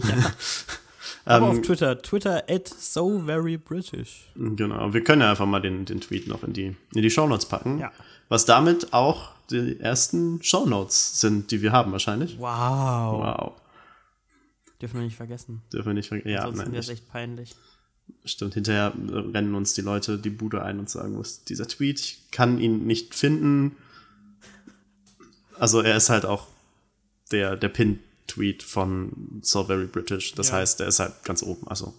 [1.25, 4.31] Aber ähm, auf Twitter, Twitter at so very British.
[4.35, 7.47] Genau, wir können ja einfach mal den, den Tweet noch in die, in die Shownotes
[7.47, 7.79] packen.
[7.79, 7.93] Ja.
[8.29, 12.39] Was damit auch die ersten Shownotes sind, die wir haben wahrscheinlich.
[12.39, 12.45] Wow.
[13.23, 13.53] Wow.
[14.81, 15.63] Dürfen wir nicht vergessen.
[15.73, 16.31] Dürfen wir nicht vergessen.
[16.31, 17.55] Ja, Ansonsten nein, wäre es echt peinlich.
[18.25, 18.55] stimmt.
[18.55, 21.99] Hinterher rennen uns die Leute die Bude ein und sagen, wo ist dieser Tweet?
[22.01, 23.77] Ich kann ihn nicht finden.
[25.59, 26.47] Also er ist halt auch
[27.33, 27.69] der, der
[28.39, 30.35] Pin-Tweet von So Very British.
[30.35, 30.57] Das Ja.
[30.57, 31.67] heißt, der ist halt ganz oben.
[31.69, 31.95] Also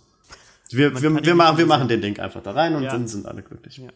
[0.71, 2.91] wir, Man wir, wir, machen, wir machen den Link einfach da rein und Ja.
[2.91, 3.77] dann sind alle glücklich.
[3.77, 3.89] Ja.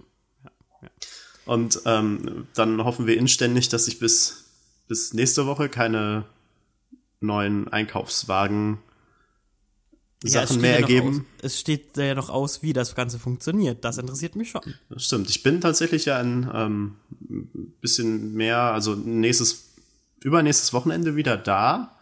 [1.45, 4.45] Und ähm, dann hoffen wir inständig, dass sich bis,
[4.87, 6.25] bis nächste Woche keine
[7.19, 8.79] neuen Einkaufswagen
[10.25, 11.25] Sachen mehr ja noch ergeben.
[11.37, 13.83] Aus, es steht ja noch aus, wie das Ganze funktioniert.
[13.83, 14.61] Das interessiert mich schon.
[14.89, 15.29] Das stimmt.
[15.29, 16.95] Ich bin tatsächlich ja ein ähm,
[17.81, 19.73] bisschen mehr, also nächstes,
[20.23, 21.92] übernächstes Wochenende wieder da.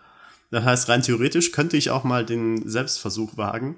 [0.52, 3.76] Das heißt, rein theoretisch könnte ich auch mal den Selbstversuch wagen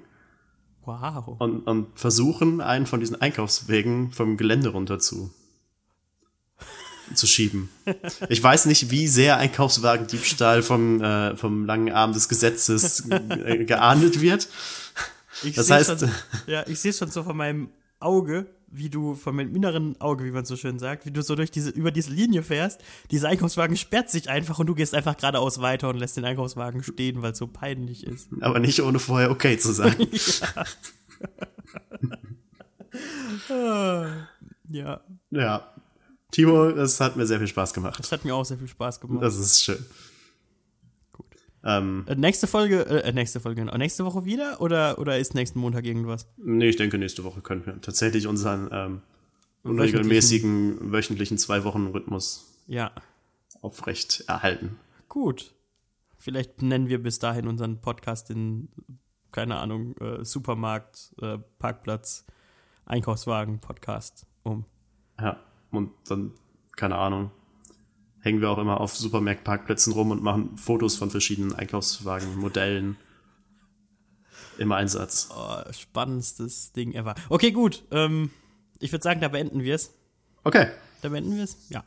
[0.84, 1.36] Wow.
[1.38, 5.32] und, und versuchen, einen von diesen Einkaufswegen vom Gelände runter zu,
[7.14, 7.70] zu schieben.
[8.28, 14.48] Ich weiß nicht, wie sehr Einkaufswagendiebstahl vom, äh, vom langen Arm des Gesetzes geahndet wird.
[15.42, 16.10] Ich das heißt- schon,
[16.46, 17.70] ja, ich sehe schon so von meinem
[18.00, 18.46] Auge,
[18.76, 21.50] wie du, von meinem inneren Auge, wie man so schön sagt, wie du so durch
[21.50, 22.82] diese, über diese Linie fährst.
[23.10, 26.82] Dieser Einkaufswagen sperrt sich einfach und du gehst einfach geradeaus weiter und lässt den Einkaufswagen
[26.82, 28.28] stehen, weil es so peinlich ist.
[28.40, 30.08] Aber nicht ohne vorher okay zu sagen.
[34.68, 35.00] Ja,
[35.30, 35.70] Ja.
[36.30, 37.98] Timo, es hat mir sehr viel Spaß gemacht.
[37.98, 39.22] das hat mir auch sehr viel Spaß gemacht.
[39.22, 39.84] Das ist schön.
[41.64, 43.76] Ähm, Äh, nächste Folge, äh, nächste Folge, genau.
[43.76, 46.28] nächste Woche wieder oder, oder ist nächsten Montag irgendwas?
[46.36, 49.02] nee, ich denke, nächste Woche können wir tatsächlich unseren ähm,
[49.62, 52.92] unregelmäßigen wöchentlichen Zwei-Wochen-Rhythmus Ja,
[53.62, 54.76] aufrecht erhalten.
[55.08, 55.52] gut.
[56.18, 58.68] Vielleicht nennen wir bis dahin unseren Podcast in,
[59.30, 62.24] keine Ahnung, äh, Supermarkt, äh, Parkplatz,
[62.86, 64.64] Einkaufswagen, Podcast um.
[65.20, 65.38] Ja,
[65.70, 66.32] und dann,
[66.76, 67.30] keine Ahnung,
[68.24, 72.96] hängen wir auch immer auf Supermarktparkplätzen rum und machen Fotos von verschiedenen Einkaufswagenmodellen
[74.56, 75.28] im Einsatz.
[75.30, 77.14] Oh, spannendstes Ding ever.
[77.28, 77.84] Okay, gut.
[77.90, 78.30] Ähm,
[78.80, 79.94] ich würde sagen, da beenden wir es.
[80.42, 80.68] Okay,
[81.02, 81.58] Da beenden wir es?
[81.68, 81.84] Ja.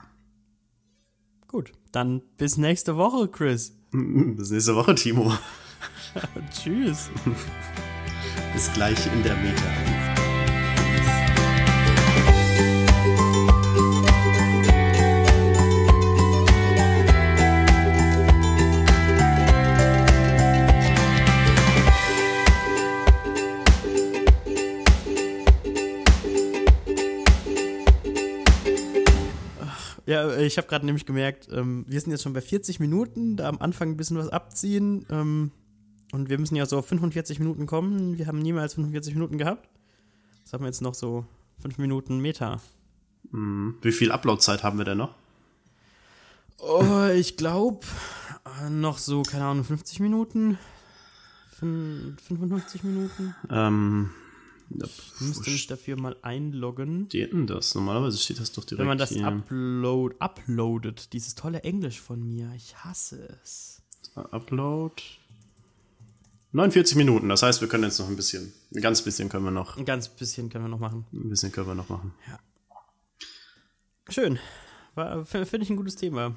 [1.47, 1.71] Gut.
[1.91, 3.75] Dann bis nächste Woche, Chris.
[3.91, 5.33] bis nächste Woche, Timo.
[6.51, 7.09] Tschüss.
[8.53, 9.96] Bis gleich in der Meta.
[30.47, 33.59] Ich habe gerade nämlich gemerkt, ähm, wir sind jetzt schon bei 40 Minuten, da am
[33.59, 35.05] Anfang ein bisschen was abziehen.
[35.09, 35.51] Ähm,
[36.13, 38.17] und wir müssen ja so auf 45 Minuten kommen.
[38.17, 39.69] Wir haben niemals 45 Minuten gehabt.
[40.39, 41.25] Jetzt haben wir jetzt noch so
[41.61, 42.61] 5 Minuten Meta.
[43.31, 45.13] Wie viel Uploadzeit haben wir denn noch?
[46.59, 47.85] Oh, ich glaube,
[48.71, 50.57] noch so, keine Ahnung, 50 Minuten.
[51.59, 53.35] Fün- 55 Minuten.
[53.51, 54.09] Ähm,
[54.69, 57.05] ja, Ich müsste mich dafür mal einloggen.
[57.07, 57.73] steht denn das?
[57.75, 59.25] Normalerweise steht das doch direkt Wenn man das hier.
[59.25, 63.81] upload, uploadet, dieses tolle Englisch von mir, ich hasse es.
[64.15, 64.95] Upload.
[66.53, 69.51] 49 Minuten, das heißt, wir können jetzt noch ein bisschen, ein ganz bisschen können wir
[69.51, 71.05] noch, Ein ganz bisschen können wir noch machen.
[71.13, 72.13] ein bisschen können wir noch machen.
[74.09, 74.39] Schön.
[74.95, 76.35] War- f- Finde ich ein gutes Thema.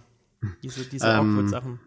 [0.63, 1.81] Diese, diese Ähm, Awkward-Sachen.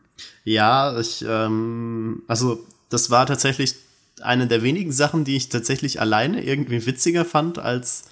[0.45, 3.75] Ja, ich, ähm, also das war tatsächlich
[4.21, 8.05] eine der wenigen Sachen, die ich tatsächlich alleine irgendwie witziger fand als,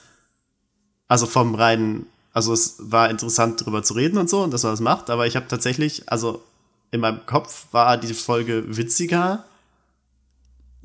[1.07, 4.73] also vom reinen, also es war interessant drüber zu reden und so und dass man
[4.73, 6.41] das macht, aber ich habe tatsächlich, also
[6.91, 9.45] in meinem Kopf war die Folge witziger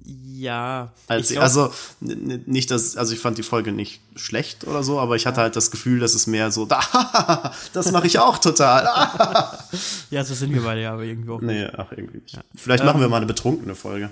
[0.05, 0.93] Ja.
[1.09, 5.17] als, glaub, also nicht das, also ich fand die Folge nicht schlecht oder so, aber
[5.17, 8.85] ich hatte halt das Gefühl, dass es mehr so, da, das mache ich auch total.
[10.11, 11.41] ja, so sind wir beide ja aber irgendwie auch.
[11.41, 12.39] nee, ach irgendwie nicht.
[12.55, 14.11] Vielleicht machen wir mal eine betrunkene Folge.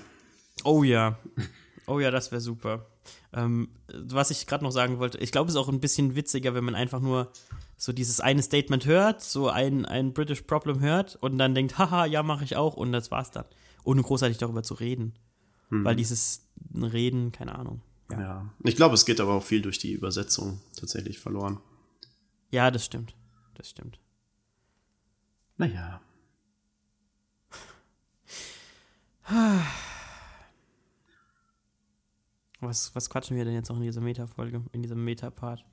[0.65, 1.19] Oh ja.
[1.87, 2.87] Oh ja, das wäre super.
[3.33, 6.55] Ähm, was ich gerade noch sagen wollte, ich glaube, es ist auch ein bisschen witziger,
[6.55, 7.31] wenn man einfach nur
[7.77, 12.07] so dieses eine Statement hört, so ein, ein British Problem hört und dann denkt, haha,
[12.07, 13.45] ja, mache ich auch und das war's dann.
[13.85, 15.15] Ohne großartig darüber zu reden.
[15.71, 17.83] Weil dieses Reden, keine Ahnung.
[18.11, 18.21] Ja.
[18.21, 18.51] Ja.
[18.63, 21.59] Ich glaube, es geht aber auch viel durch die Übersetzung tatsächlich verloren.
[22.51, 23.17] ja, das stimmt.
[23.55, 23.99] Das stimmt.
[25.57, 26.01] Naja.
[32.61, 35.65] Was, was quatschen wir denn jetzt noch in dieser Meta-Folge, in diesem Meta-Part?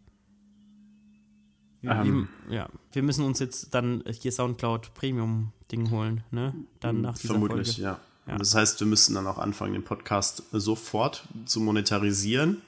[1.81, 2.27] Wir- Ähm.
[2.49, 6.53] ja, wir müssen uns jetzt dann hier Soundcloud Premium-Ding holen, ne?
[6.79, 7.81] Dann nach dieser Vermutlich, Folge.
[7.81, 7.99] ja.
[8.27, 8.37] Ja.
[8.37, 12.61] Das heißt, wir müssen dann auch anfangen, den Podcast sofort zu monetarisieren.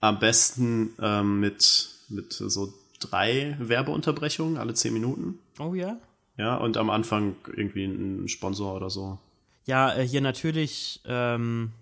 [0.00, 5.38] Am besten ähm, mit, mit so drei Werbeunterbrechungen alle zehn Minuten.
[5.58, 5.98] Oh ja?
[6.38, 9.18] Ja, und am Anfang irgendwie ein Sponsor oder so.
[9.66, 11.72] Ja, äh, hier natürlich, ähm,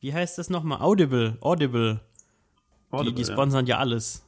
[0.00, 0.80] wie heißt das nochmal?
[0.80, 2.00] Audible, Audible.
[2.90, 3.32] Die, Audible, die ja.
[3.32, 4.22] sponsern ja alles.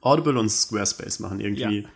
[0.00, 1.88] Audible und Squarespace machen irgendwie, Ja.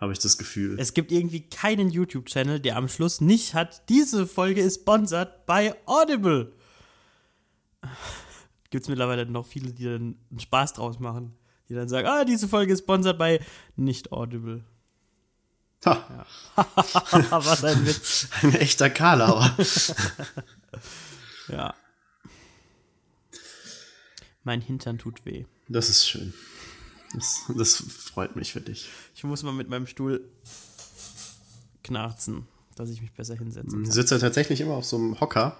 [0.00, 0.78] habe ich das Gefühl.
[0.78, 5.74] Es gibt irgendwie keinen YouTube-Channel, der am Schluss nicht hat, diese Folge ist sponsert bei
[5.86, 6.52] Audible.
[8.70, 11.36] Gibt es mittlerweile noch viele, die dann einen Spaß draus machen.
[11.68, 13.40] Die dann sagen, ah, diese Folge ist sponsert bei
[13.76, 14.64] nicht Audible.
[15.84, 16.26] ha,
[17.30, 18.28] Was ein Witz.
[18.42, 19.54] ein echter Karlauer.
[21.48, 21.74] Ja.
[24.44, 25.44] Mein Hintern tut weh.
[25.68, 26.32] Das ist schön.
[27.14, 28.88] Das, das freut mich für dich.
[29.14, 30.24] Ich muss mal mit meinem Stuhl
[31.84, 33.92] knarzen, dass ich mich besser hinsetzen Ich kann.
[33.92, 35.56] sitze tatsächlich immer auf so einem Hocker,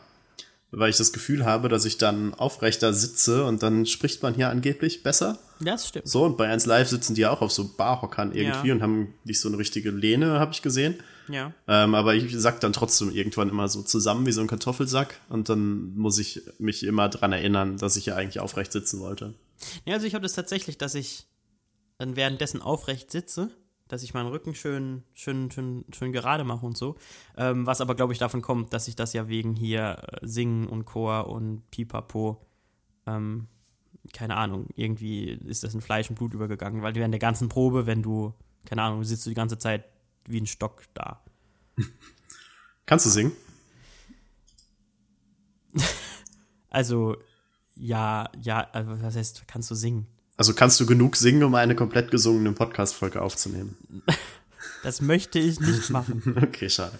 [0.73, 4.49] weil ich das Gefühl habe, dass ich dann aufrechter sitze und dann spricht man hier
[4.51, 5.39] angeblich besser.
[5.61, 6.09] Das stimmt.
[6.09, 8.75] So, und bei 1 Live sitzen die ja auch auf so Barhockern irgendwie Ja.
[8.75, 10.97] und haben nicht so eine richtige Lehne, habe ich gesehen.
[11.29, 11.53] Ja.
[11.69, 15.49] Ähm, aber ich sack dann trotzdem irgendwann immer so zusammen wie so ein Kartoffelsack und
[15.49, 19.35] dann muss ich mich immer dran erinnern, dass ich ja eigentlich aufrecht sitzen wollte.
[19.85, 21.27] Ja, also ich habe das tatsächlich, dass ich
[21.99, 23.51] dann währenddessen aufrecht sitze,
[23.93, 26.97] dass ich meinen Rücken schön, schön, schön, schön gerade mache und so.
[27.37, 30.67] Ähm, was aber, glaube ich, davon kommt, dass ich das ja wegen hier äh, Singen
[30.67, 32.41] und Chor und Pipapo,
[33.07, 33.49] ähm,
[34.15, 37.85] keine Ahnung, irgendwie ist das in Fleisch und Blut übergegangen, weil während der ganzen Probe,
[37.85, 38.33] wenn du,
[38.65, 39.85] keine Ahnung, sitzt du die ganze Zeit
[40.25, 41.23] wie ein Stock da.
[42.87, 43.33] Kannst du singen?
[46.71, 47.19] Also,
[47.77, 50.07] ja, ja, also was heißt, kannst du singen?
[50.43, 53.77] Also kannst du genug singen, um eine komplett gesungene Podcast-Folge aufzunehmen?
[54.83, 56.35] Das möchte ich nicht machen.
[56.43, 56.99] Okay, schade.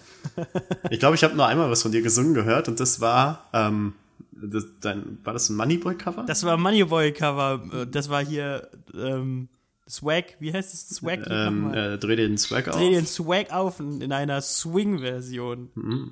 [0.89, 3.91] Ich glaube, ich habe nur einmal was von dir gesungen gehört und das war, ähm,
[4.31, 6.23] das, dein, war das ein Moneyboy-Cover?
[6.25, 7.87] Das war Moneyboy-Cover.
[7.91, 9.49] Das war hier ähm,
[9.89, 10.37] Swag.
[10.39, 10.87] Wie heißt es?
[10.95, 11.27] Swag?
[11.29, 12.77] Ähm, äh, dreh den Swag auf.
[12.77, 15.69] Dreh den Swag auf in einer Swing-Version.
[15.75, 16.11] Mhm.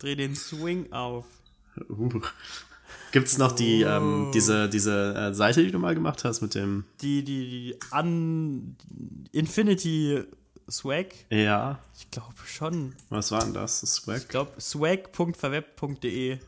[0.00, 1.26] Dreh den Swing auf.
[1.88, 2.20] Uh.
[3.12, 3.88] Gibt's noch die, Oh.
[3.88, 7.78] ähm, diese, diese äh, Seite, die du mal gemacht hast mit dem, Die, die, die
[7.94, 8.76] Un
[9.32, 10.24] Infinity
[10.70, 11.08] Swag?
[11.30, 12.94] ja, Ich glaube schon.
[13.10, 13.82] was war denn das?
[13.82, 14.28] Das Ich Swag?
[14.28, 16.38] glaube, swag.verweb.de.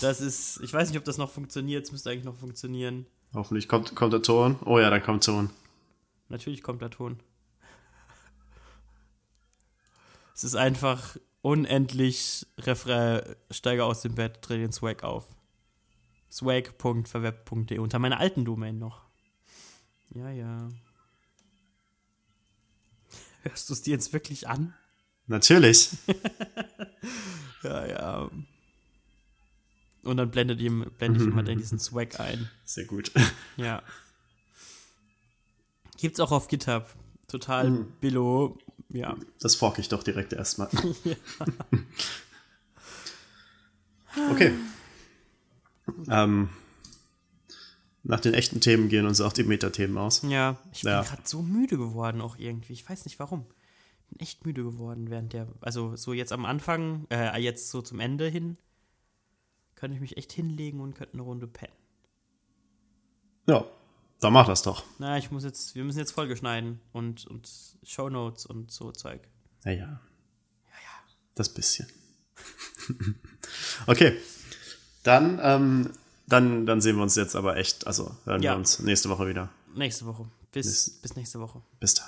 [0.00, 1.84] Das ist, ich weiß nicht, ob das noch funktioniert.
[1.84, 3.06] Es müsste eigentlich noch funktionieren.
[3.34, 4.56] Hoffentlich kommt, kommt der Ton.
[4.64, 5.50] Oh ja, da kommt Ton.
[6.28, 7.18] Natürlich kommt der Ton.
[10.34, 15.24] Es ist einfach unendlich Refrain, steige aus dem Bett, dreh den Swag auf.
[16.30, 19.02] Swag.verweb.de unter meiner alten Domain noch.
[20.14, 20.68] Ja, ja.
[23.42, 24.74] Hörst du es dir jetzt wirklich an?
[25.26, 25.90] Natürlich.
[27.62, 28.30] Ja, ja.
[30.04, 32.48] Und dann blendet ihm, blende ich immer dann diesen Swag ein.
[32.64, 33.10] Sehr gut.
[33.56, 33.82] Ja.
[35.96, 36.94] Gibt's auch auf GitHub.
[37.26, 37.68] Total
[38.00, 38.56] billo.
[38.88, 39.16] Ja.
[39.40, 40.68] Das fork ich doch direkt erstmal.
[44.30, 44.54] Okay.
[46.08, 46.48] Ähm,
[48.02, 50.22] nach den echten Themen gehen uns auch die Metathemen aus.
[50.22, 51.02] Ja, ich bin Ja.
[51.02, 52.72] gerade so müde geworden auch irgendwie.
[52.72, 53.46] Ich weiß nicht warum.
[54.10, 57.98] Bin echt müde geworden während der, also so jetzt am Anfang, äh, jetzt so zum
[57.98, 58.56] Ende hin,
[59.74, 61.72] könnte ich mich echt hinlegen und könnte eine Runde pennen.
[63.48, 63.64] Ja,
[64.20, 64.84] dann mach das doch.
[64.98, 67.48] Na, ich muss jetzt, wir müssen jetzt Folge schneiden und, und
[67.82, 69.28] Shownotes und so Zeug.
[69.64, 70.00] Ja, ja.
[71.34, 71.86] Das bisschen.
[73.86, 74.16] okay.
[75.06, 75.90] Dann, ähm,
[76.26, 78.52] dann, dann sehen wir uns jetzt aber echt, also hören Ja.
[78.52, 79.48] wir uns nächste Woche wieder.
[79.74, 80.24] Nächste Woche.
[80.52, 81.60] Bis, bis nächste Woche.
[81.78, 82.06] Bis dann.